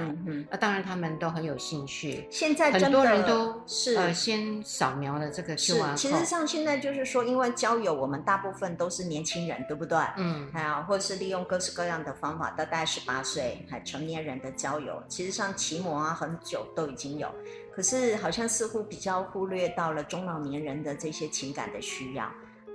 [0.50, 2.28] 那当然他们都很有兴趣。
[2.32, 5.96] 现在很多人都是呃先扫描了这个 QR code。
[5.96, 9.98] 其实上现在就是说，因为交友，我们大部分都是年轻人，对不对？
[10.18, 17.34] 嗯，还有或者是利用各式各样的方法，到大概十八岁还成年人的交友，其实像骑摩啊很久都已经有，
[17.72, 22.24] 可是好像似乎比较忽略到了中老年人的这些情感的需要。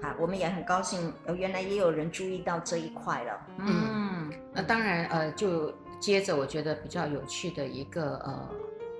[0.02, 3.46] 啊，我们也很高兴，呃，原来也有人注意到这一块了。
[3.58, 4.03] 嗯。
[4.54, 8.48] 那当然，呃，就接着我觉得比较有趣的一个呃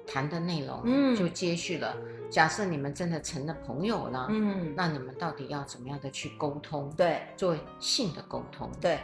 [0.07, 1.96] 谈的内容，嗯，就接续了。
[2.30, 6.92] 假设你们真的成了朋友了，嗯，那你们到底要怎么样的去沟通？
[6.96, 8.98] 对，做性的沟通，对，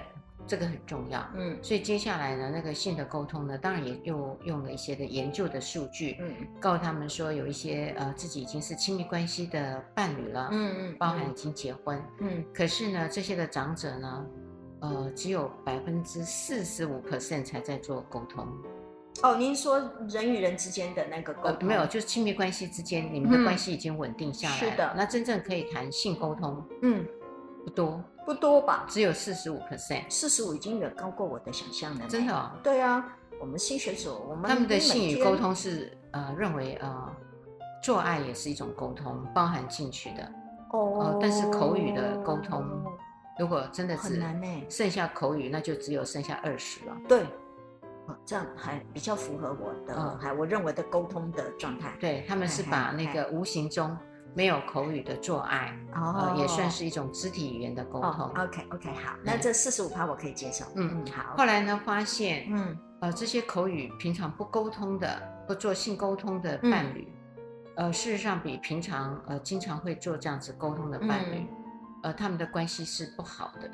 [0.48, 1.24] 这个很重要。
[1.36, 14.26] 嗯，所以接下来呢，那个性的沟通呢，当然也又用了一些的研究的数据，嗯，告诉他们说有一些呃自己已经是亲密关系的伴侣了，嗯嗯，包含已经结婚，嗯，可是呢，这些的长者呢，
[14.80, 18.46] 呃，只有百分之四十五 percent 才在做沟通。
[19.22, 19.78] 哦，您说
[20.08, 24.60] 人与人之间的那个沟通，呃，没有，就是亲密关系之间，你们的关系已经稳定下来了。
[24.60, 27.04] 嗯、是的，那真正可以谈性沟通，嗯，
[27.64, 28.86] 不多，不多吧？
[28.88, 32.06] 只有四十五 percent，四十五已经远高过我的想象了。
[32.08, 32.50] 真的哦？
[32.62, 33.04] 对啊，
[33.38, 37.12] 我们性学所，我们他们的性与沟通是呃认为呃
[37.82, 40.32] 做爱也是一种沟通，包含进去的
[40.72, 42.64] 哦、呃，但是口语的沟通，
[43.40, 46.96] 如果真的是很难呢，剩下口语，那就只有剩下二十了。
[47.08, 47.24] 对。
[48.26, 51.96] 这样还比较符合我的，还、嗯、我认为的沟通的状态。
[52.00, 53.96] 对，他们是把那个无形中
[54.34, 58.10] 没有口语的做爱，哦、呃，也算是一种肢体语言的沟通。
[58.10, 60.64] 哦、OK OK 好，那这四十五趴我可以接受。
[60.74, 61.36] 嗯嗯好。
[61.36, 67.06] 后来呢，发现，嗯呃，这些口语平常不沟通的、不做性沟通的伴侣，
[67.76, 71.48] 嗯、呃，事实上比平常呃经常会做这样子沟通的伴侣，嗯、
[72.02, 73.70] 呃，他们的关系是不好的，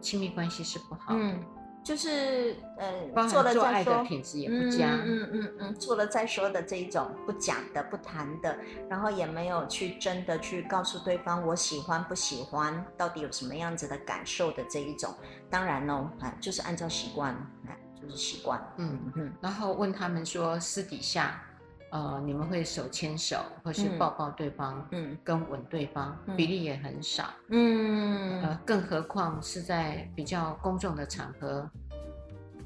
[0.00, 1.20] 亲密关系是不好的。
[1.20, 1.44] 嗯
[1.84, 8.58] 就是呃，做了再说，品质也不佳，嗯嗯嗯嗯，做了再说的这一种不讲的、不谈的，
[8.90, 15.14] 然后也没有去真的去告诉对方我喜欢不喜欢，到底有什么样子的感受的这一种。
[15.48, 17.34] 当然哦，哎，就是按照习惯，
[17.66, 19.32] 哎，就是习惯，嗯嗯。
[19.40, 21.42] 然后问他们说，私底下，
[21.90, 31.68] 呃，你们会手牵手，或是抱抱对方，嗯，跟吻对方，嗯、比例也很少，嗯，呃，更何况是在比较公众的场合。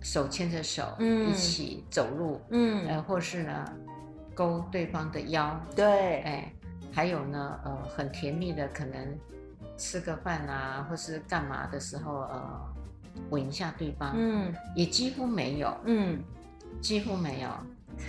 [0.04, 3.72] 手牵着手，嗯，一起走路，嗯，呃，或是呢，
[4.34, 6.52] 勾对方的腰，对，哎，
[6.92, 9.16] 还有呢，呃，很甜蜜的，可能
[9.76, 12.60] 吃个饭啊，或是干嘛的时候，呃，
[13.30, 16.20] 吻一下对方，嗯，也几乎没有，嗯，
[16.80, 17.50] 几乎没有，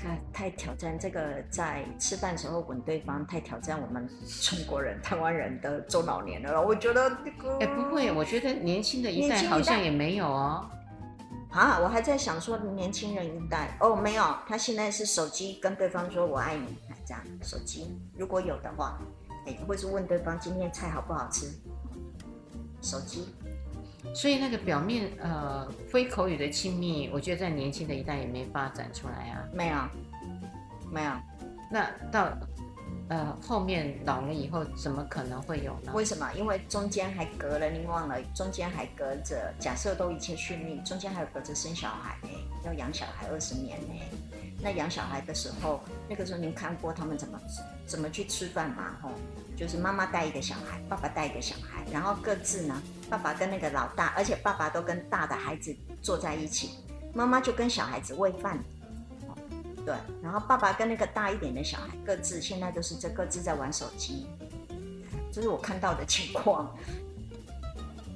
[0.01, 4.07] 太太挑战这个在吃饭时候吻对方，太挑战我们
[4.41, 6.61] 中国人、台湾人的中老年了。
[6.61, 10.69] 我觉得这个，哎，不会，我觉得年轻的一代好像也没有哦。
[11.51, 18.99] 啊，我还在想说年轻人一代哦，没有，他现在是手机跟对方说我爱你，这样手机如果有的话，
[19.45, 21.47] 哎，或是问对方今天菜好不好吃，
[22.81, 23.27] 手机。
[24.13, 29.43] 所以那个表面呃非口语的亲密，我觉得在年轻的一代也没发展出来啊。
[29.53, 29.75] 没有，
[30.91, 31.11] 没有，
[31.71, 32.29] 那到。
[33.09, 35.91] 呃，后面老了以后怎么可能会有呢？
[35.93, 36.31] 为什么？
[36.33, 39.53] 因为中间还隔了，您忘了，中间还隔着。
[39.59, 42.29] 假设都一切顺利，中间还有隔着生小孩呢，
[42.65, 43.93] 要养小孩二十年呢。
[44.61, 47.39] 那养小孩的时候，那个时候您看过他们怎么
[47.85, 48.95] 怎么去吃饭吗？
[49.01, 49.11] 吼，
[49.57, 52.81] 就是妈妈带一个小孩，爸爸带一个小孩，然后各自呢，
[53.13, 56.71] 爸爸跟那个老大，而且爸爸都跟大的孩子坐在一起，
[57.13, 58.57] 妈妈就跟小孩子喂饭。
[59.85, 59.93] 对，
[60.23, 64.25] 然后爸爸跟那个大一点的小孩各自现在都是在各自在玩手机，
[65.31, 66.75] 这是我看到的情况。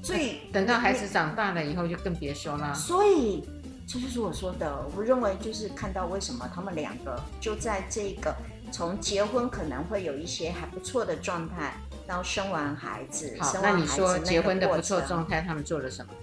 [0.01, 2.73] 所以 等到孩子长大了以后就更别说了。
[2.73, 3.47] 所以
[3.87, 8.35] 这就是我说的，我认为就是看到为什么他们两个就在这个
[8.71, 11.75] 从结婚可能会有一些还不错的状态，
[12.07, 16.13] 到生完孩子，好，生完孩子那你说结婚的不错状态，他们做了什么？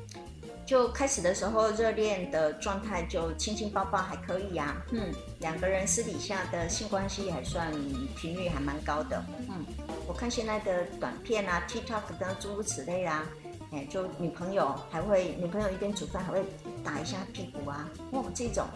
[0.67, 7.71] 就开始的时候，热恋的状态就亲亲抱抱还可以呀、啊，嗯，两个人私底下的性关系还算
[8.17, 9.63] 频率还蛮高的，嗯，
[10.09, 13.27] 我看现在的短片啊，TikTok 等诸如此类啊，
[13.73, 16.43] 哎，就女朋友还会，女朋友一边煮饭还会
[16.83, 18.73] 打一下屁股啊，哦，这种，啊，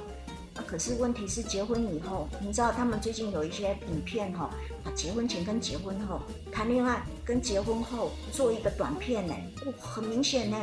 [0.69, 4.51] 可是问题是结婚以后，你知道他们最近有一些影片哈、哦，
[4.85, 6.21] 啊，结婚前跟结婚后
[6.53, 10.57] 谈恋爱，跟结婚后做一个短片呢，哦，很明显呢。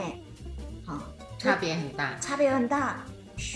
[0.85, 1.01] 好，
[1.39, 3.03] 差别很大，差别很大。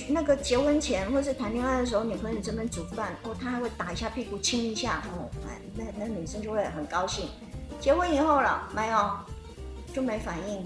[0.10, 7.30] 那个结婚前或是谈恋爱的时候，女朋友这边煮饭，哦，他还会打一下屁股，亲一下，哦，哎，那那女生就会很高兴。
[7.80, 9.12] 结婚以后了，没有，
[9.94, 10.66] 就没反应。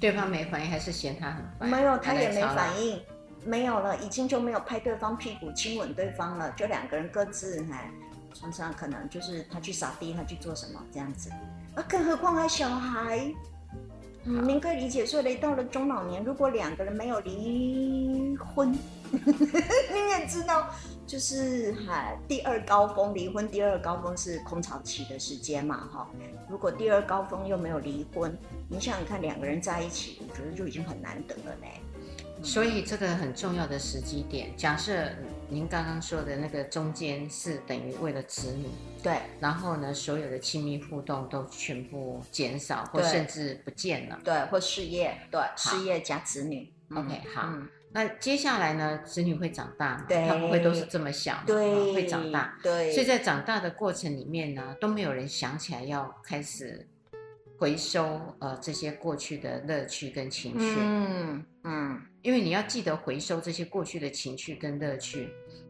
[0.00, 1.68] 对方没反应，还是嫌他很烦？
[1.68, 2.98] 没有，他也没反应，
[3.44, 7.90] 没有了，已经就没有拍对方屁股、亲吻对方了，就两个人各自哎，
[8.34, 11.30] 床上可能就是他去扫地，他去做什么这样子。
[11.74, 13.32] 啊，更何况还小孩。
[14.24, 18.70] 嗯，您可以理解，所以到了中老年，如果两个人没有离婚，
[19.10, 20.68] 你也知道，
[21.06, 26.06] 就是哈，第二高峰离婚，第二高峰是空巢期的时间嘛，哈。
[26.50, 28.36] 如果第二高峰又没有离婚，
[28.68, 31.66] 你想想看，两个人在一起，我觉得就已经很难得了呢。
[32.42, 35.08] 所以这个很重要的时机点，假设
[35.48, 38.66] 您刚刚说的那个中间是等于为了子女，
[39.02, 46.72] 对，然后呢，所有的亲密互动都全部减少，或甚至不见了，对，或事业，对，事业加子女。
[46.94, 47.52] OK，好，
[47.92, 56.88] 那接下来呢，子女会长大他不会都是这么想，对，会长大，对，所以在长大的过程里面呢，都没有人想起来要开始。
[57.60, 65.28] 回收呃这些过去的乐趣跟情绪，嗯嗯，因为你要记得回收这些过去的情绪跟乐趣，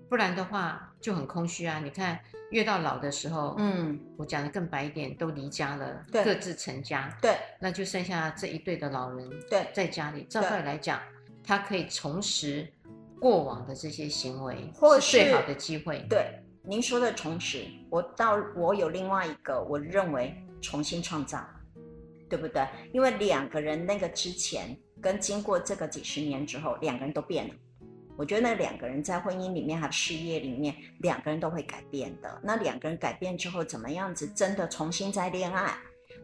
[0.08, 1.80] 不然的话就很空虚啊。
[1.80, 2.16] 你看
[2.52, 11.00] 越到老的时候，嗯，我讲的更白一点，都离家了，对，各自成家，对，那就剩下这一对的老人，对，在家里，照道理来讲，
[11.42, 12.72] 他可以重拾
[13.18, 16.06] 过往的这些行为，或是最好的机会。
[16.08, 21.44] 对，您说的重拾，我到我有另外一个，我认为重新创造。
[22.30, 22.64] 对不对？
[22.94, 27.54] 因为两个人那个之前跟经过这个几十年之后，两个人都变了。
[28.16, 32.40] 我觉得那两个人在婚姻里面还有事业里面，两个人都会改变的。
[32.42, 35.74] 那两个人改变之后，怎么样子真的重新再恋爱，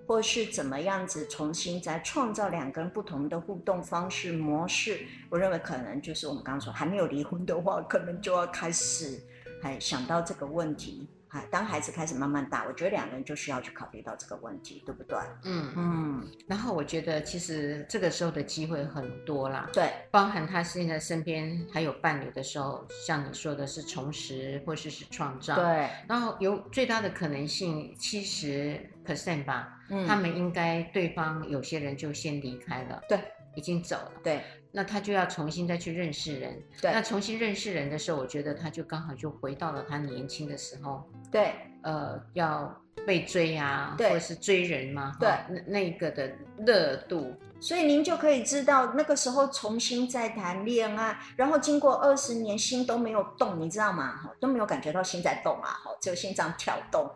[0.07, 5.01] 或是怎么样子重新再创造两个人不同的互动方式模式？
[5.31, 9.19] 我认为可能就是我们刚刚说，还没有离婚的话，可能就要开始
[9.63, 11.09] 还想到这个问题。
[11.51, 15.19] 当孩子开始慢慢大，我觉得两个人就需要去考虑到这个问题，对不对？
[15.45, 16.29] 嗯嗯。
[16.47, 25.89] 然后我觉得其实这个时候的机会很多啦，对，包含他现在身边还有伴侣的时候，像你说的是重拾或是是创造，对。
[26.09, 33.19] 然后有最大的可能性七十 percent 吧，嗯，他们应该对方有些人就先离开了，对，
[33.55, 34.43] 已经走了，对。
[34.77, 36.93] 那他就要重新再去认识人，对。
[36.93, 41.03] 那重新认识人的时候，我觉得他就刚好就回到了他年轻的时候，
[41.33, 41.55] 对。
[41.81, 46.31] 呃，要被追啊，或者是追人嘛，对，那那个的
[46.67, 47.33] 热度。
[47.59, 54.31] 所以您就可以知道，那个时候重新再谈恋爱，然后经过二十年，心都没有动，你知道吗？
[54.41, 57.09] 都没有感觉到心在动啊，哈，只有心脏跳动。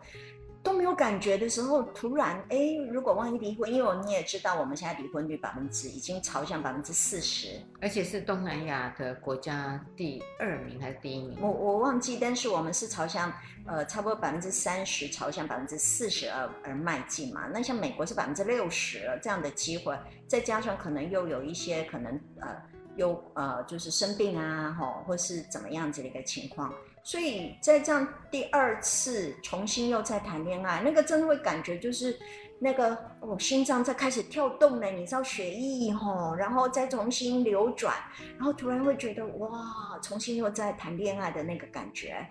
[0.63, 2.57] 都没有感觉的时候，突然哎，
[2.91, 11.39] 如果万一离婚，因为你也知道，我们现在离婚率百分之已经朝向百分之四十，而且是东南亚的国家第二名还是第一名？
[11.41, 13.33] 我我忘记，但是我们是朝向
[13.65, 17.47] 呃差不多百分之三十，朝向百分之四十而而迈进嘛。
[17.51, 19.97] 那像美国是百分之六十这样的机会，
[20.27, 22.55] 再加上可能又有一些可能呃
[22.97, 26.71] 又呃就是生病啊，吼，或是怎么样子的一个情况。
[27.03, 32.17] 所以在这样第二次重新又再谈恋爱，那个真的会感觉就是
[32.59, 37.95] 那个哦，心脏在开始跳动了，你知道血液吼，然后再重新流转，
[38.37, 42.23] 然后突然会觉得哇，重新又在谈恋爱的那个感觉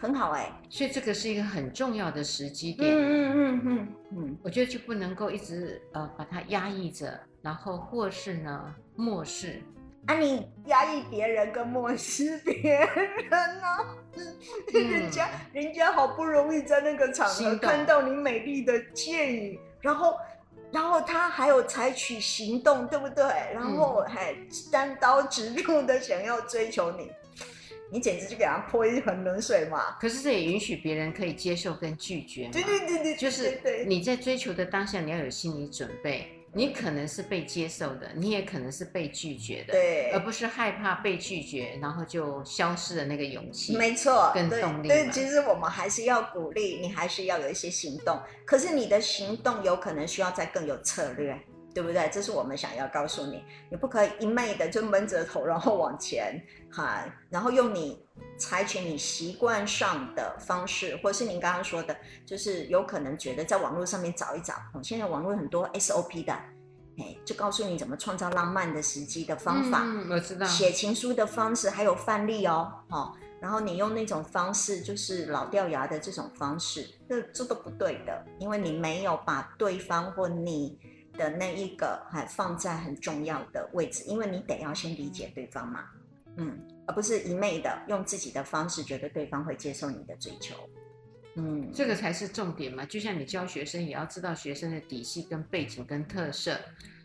[0.00, 0.50] 很好哎。
[0.70, 2.94] 所以这个是一个很重要的时机点。
[2.94, 9.62] 嗯嗯嗯嗯嗯，我觉得就不能够一直呃把它压抑着，然后或是呢漠视。
[10.06, 13.96] 啊，你压抑别人跟漠视别人呢、啊？
[14.72, 20.16] 嗯、人家人家好不容易在那个场合看到你美丽的倩影，然后
[20.70, 23.24] 然后他还有采取行动，对不对？
[23.52, 24.34] 然后还
[24.70, 27.10] 单刀直入的想要追求你，
[27.90, 29.96] 你简直就给他泼一盆冷水嘛！
[30.00, 36.30] 可是这也允许别人可以接受跟拒绝，对对对对，就是你在追求的当下，你要有心理准备。
[36.56, 44.88] 你可能是被接受的，你也可能是被拒绝的，对，而不是害怕被拒绝，然后就消失了那个勇气，没错，跟动力。
[44.88, 48.18] 对，其实我们还是要鼓励你，还是要有一些行动。
[48.46, 51.38] 可是你的行动有可能需要再更有策略，
[51.76, 52.08] 对不对？
[52.10, 58.02] 这是我们想要告诉你，你不可以一昧的就闷着头，然后往前，哈，然后用你
[58.38, 66.34] 采取你习惯上的方式，或是您刚刚说的，就是有可能觉得在网络上面找一找，现在网络很多 SOP 的。
[67.26, 70.46] 就告诉你怎么创造浪漫的时机的方法，嗯，我知道。
[70.46, 80.78] 写情书的方式还有范例哦，哦，然后你用那种方式，就是老掉牙的这种方式，这这都不对的，因为你没有把对方或你
[81.16, 85.84] 的那一个还放在很重要的位置，因为你得要先理解对方嘛，
[86.36, 90.54] 嗯，而不是一昧的用自己的方式，觉得对方会接受你的追求，
[91.34, 92.84] 嗯，这个才是重点嘛。
[92.84, 96.58] 就像你教学生，也要知道学生的底细跟背景跟特色。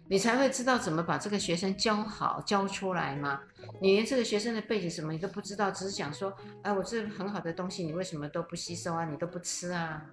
[0.07, 3.39] 你才会知道怎么把这个学生教好教出来吗？
[3.79, 9.05] 你连这个学生的背景什么你都不知道，只是想说，哎，我这很好的东西，你为什么都不吸收啊？
[9.05, 10.05] 你都不吃啊？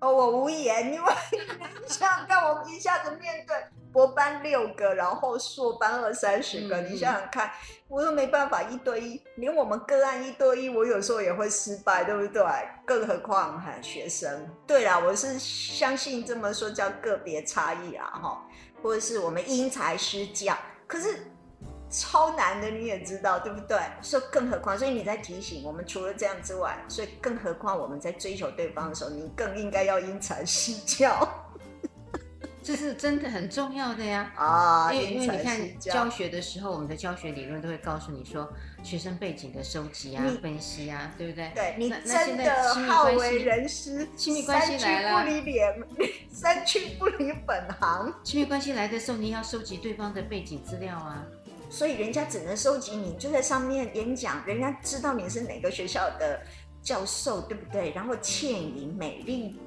[0.00, 1.12] 哦，我无言，因为
[1.82, 3.56] 你想想看，我们一下子面对
[3.92, 7.50] 博班六个，然后硕班二三十个，嗯、你想想看，
[7.88, 12.42] 我又没办法一对一，连我们个案一对一，我有时候也会失败，对不对？
[12.84, 14.48] 更何况还学生。
[14.66, 18.42] 对啦，我是相信这么说叫个别差异啊，哈。
[18.82, 21.26] 或者是我们因材施教，可是
[21.96, 23.78] 超难的，你也知道，对不对？
[24.02, 31.26] 所以更何况，所以你在提醒我们，除了这样之外，所以更何况我们在追求对方的时候，你更应该要因材施教。
[32.62, 34.30] 这是真的很重要的呀！
[34.34, 41.52] 啊，因为因为你看教学的时候，我们的教学理论都会告诉你说，学生背景的收集啊、分析啊，对不对？
[41.54, 45.82] 对，你真的好为人师，亲密关系来了，三去不离脸，
[46.28, 48.12] 三去不离本行。
[48.24, 51.24] 亲密关系来的时候，你要收集对方的背景资料啊。
[51.68, 56.40] 所以人家只能收集你就在上面演讲，人家知道你是哪个学校的
[56.82, 57.90] 教授，对不对？
[57.92, 59.58] 然后倩影美丽。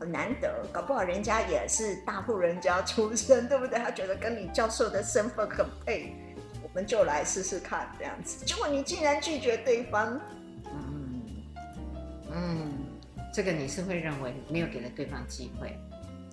[0.00, 3.78] 很难得，搞不好人家也是大户人家出身，对不对？
[3.78, 6.12] 他觉得跟你教授的身份很配，
[6.60, 8.44] 我们就来试试看这样子。
[8.44, 10.20] 结果你竟然拒绝对方，
[10.64, 11.22] 嗯
[12.32, 12.72] 嗯，
[13.32, 15.78] 这个你是会认为没有给了对方机会？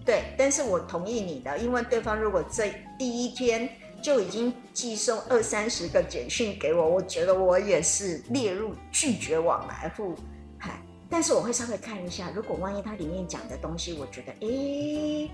[0.03, 3.69] 对，但是我同意你的，因为对方如果这第一天
[4.01, 10.15] 就已经寄送二三十个简讯给我，我觉得我也是列入拒绝往来户。
[11.11, 15.27] 但是我会稍微看一下，如果万一它里面讲的东西，我觉得诶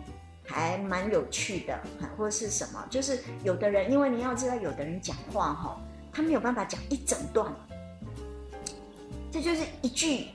[0.48, 1.78] 还蛮有趣的，
[2.18, 5.78] 或者是什么，就是有的人，因为你要知道，有的人讲话哈，
[6.14, 7.54] 他没有办法讲一整段，
[9.30, 10.28] 这就是一句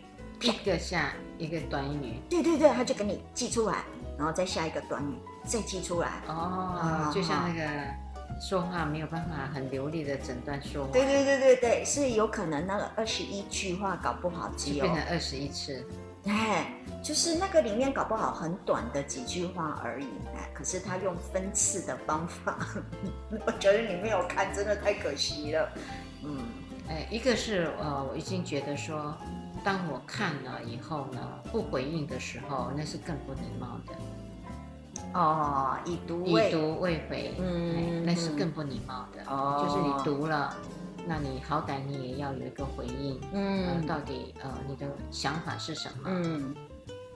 [0.42, 3.82] 一个下一个短语，对对对，他就给你记出来，
[4.18, 5.14] 然后再下一个短语
[5.46, 8.09] 再寄出来，哦，就像那个。
[8.40, 15.86] 说话没有办法很流利的整段说话，对对对对对，是有可能那个二十一句话搞不好只有变成二十一次，
[16.24, 16.72] 哎，
[17.02, 22.56] 就是那个里面搞不好很短的几句话而已，哎，可是他用分次的方法，
[23.46, 25.68] 我觉得你没有看真的太可惜了，
[26.24, 26.38] 嗯，
[26.88, 29.14] 哎，一个是呃，我已经觉得说，
[29.62, 31.20] 当我看了以后呢，
[31.52, 33.92] 不回应的时候，那是更不礼貌的。
[35.14, 39.22] 哦，已读未已读未回，嗯，那是更不礼貌的。
[39.30, 40.54] 哦，就是你读了，
[41.06, 46.04] 那你好歹你也要有一个回应，嗯，呃、到底呃你的想法是什么？
[46.06, 46.54] 嗯，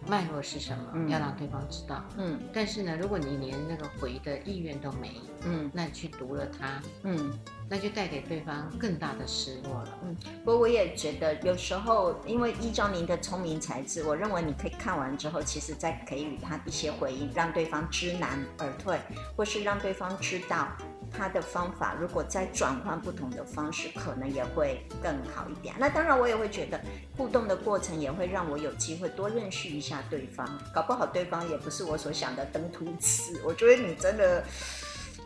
[0.07, 0.85] 脉络是什么？
[0.95, 2.03] 嗯、要让对方知道。
[2.17, 5.13] 嗯，但是呢，如果你连那个回的意愿都没，
[5.45, 7.33] 嗯，那你去读了它，嗯。
[7.69, 9.99] 那就带给对方更大的失落了。
[10.05, 18.99] 嗯，不过我也觉得有时候，因为依照您的聪明才智，我认为你可以看完之后，其实再给予他一些回应，让对方知难而退，
[19.37, 20.69] 或是让对方知道
[21.11, 25.75] 他的方法，如果再转换不同的方式，可能也会更好一点。
[25.79, 26.81] 那当然，我也会觉得
[27.17, 33.41] 互动的过程也会让我有机会多认识一下对方，搞不好对方也不是我所想的登徒子。
[33.45, 34.45] 我觉得你真的。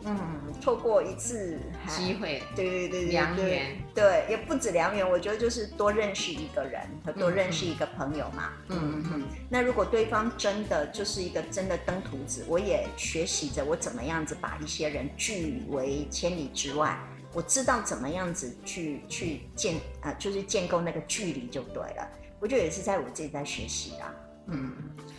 [0.05, 0.17] 嗯，
[0.61, 8.53] 错过一次机会，对对对，良缘，对，也不止良缘，我觉得就是多认识一个人和多认识一个朋友嘛。
[8.69, 9.23] 嗯嗯嗯。
[9.49, 16.97] 那如果对方真的就是一个真的登徒子，我也学习着我怎么样子把一些人拒为千里之外，
[17.33, 22.09] 我知道怎么样子去去建啊、呃，就是建构那个距离就对了。
[22.39, 24.15] 我觉得也是在我自己在学习啊。
[24.47, 24.71] 嗯，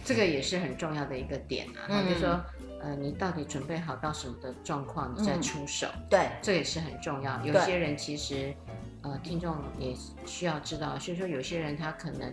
[0.05, 2.43] 这个也是很重要的一个点啊，嗯、就是说。
[2.83, 5.87] 呃，你到底准备好到什么的状况，你再出手？
[5.95, 7.41] 嗯、对，这也是很重要。
[7.45, 8.55] 有些人其实，
[9.03, 9.95] 呃，听众也
[10.26, 12.33] 需要知道，所以说有些人他可能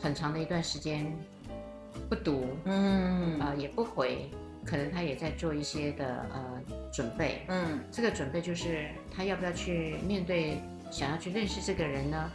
[0.00, 1.12] 很长的一段时间
[2.08, 4.30] 不读，嗯，啊、呃，也不回，
[4.64, 6.60] 可能他也在做一些的呃
[6.92, 7.42] 准备。
[7.48, 10.58] 嗯，这个准备就是他要不要去面对，
[10.90, 12.30] 想要去认识这个人呢？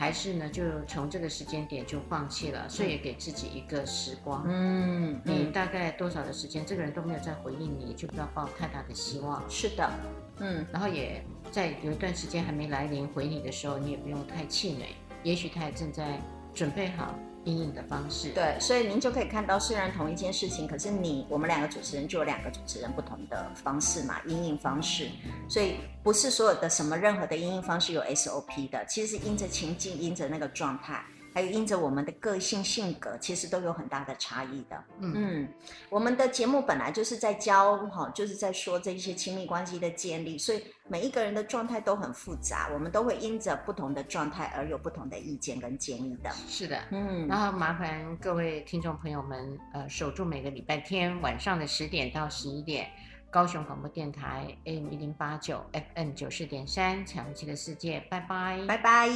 [0.00, 4.46] 还是呢，就从这个时间点就放弃了，所以也给自己一个时光。
[4.48, 9.44] 嗯，你大概多少的时间，这个人都没有再回应你，就不要抱太大的希望。
[9.50, 9.90] 是的，
[10.38, 11.22] 嗯，然后也
[11.52, 14.86] 在有一段时间还没来临回你的时候，你也不用太气馁，
[15.22, 16.18] 也许他也正在
[16.54, 17.14] 准备好。
[17.44, 25.08] 阴影的方式，对，所以您就可以看到，虽然同一件事情，可是你我们两个主持人就有两个主持人不同的方式嘛，阴影方式，
[25.48, 31.02] 所以不是所有的什么任何的阴影方式有 SOP 的，其实是因着情境，因着那个状态。
[31.32, 34.84] 还有因着我们的个性性格，其实都有很大的差异的。
[34.98, 35.48] 嗯嗯，
[35.88, 46.30] 我们的节目本来就是在教哈，就是在说这些亲密关系的建立，所以每一个人的状态都很复杂，我们都会因着不同的状态而有不同的意见跟建议的。
[46.48, 52.88] 是的，嗯，然后麻烦各位听众朋友们，呃，守住每个礼拜天晚上的十点到十一点，
[53.30, 55.64] 高雄广播电台 AM 一零八九
[55.94, 59.08] FM 九四点三，彩虹旗的世界，拜拜，拜拜。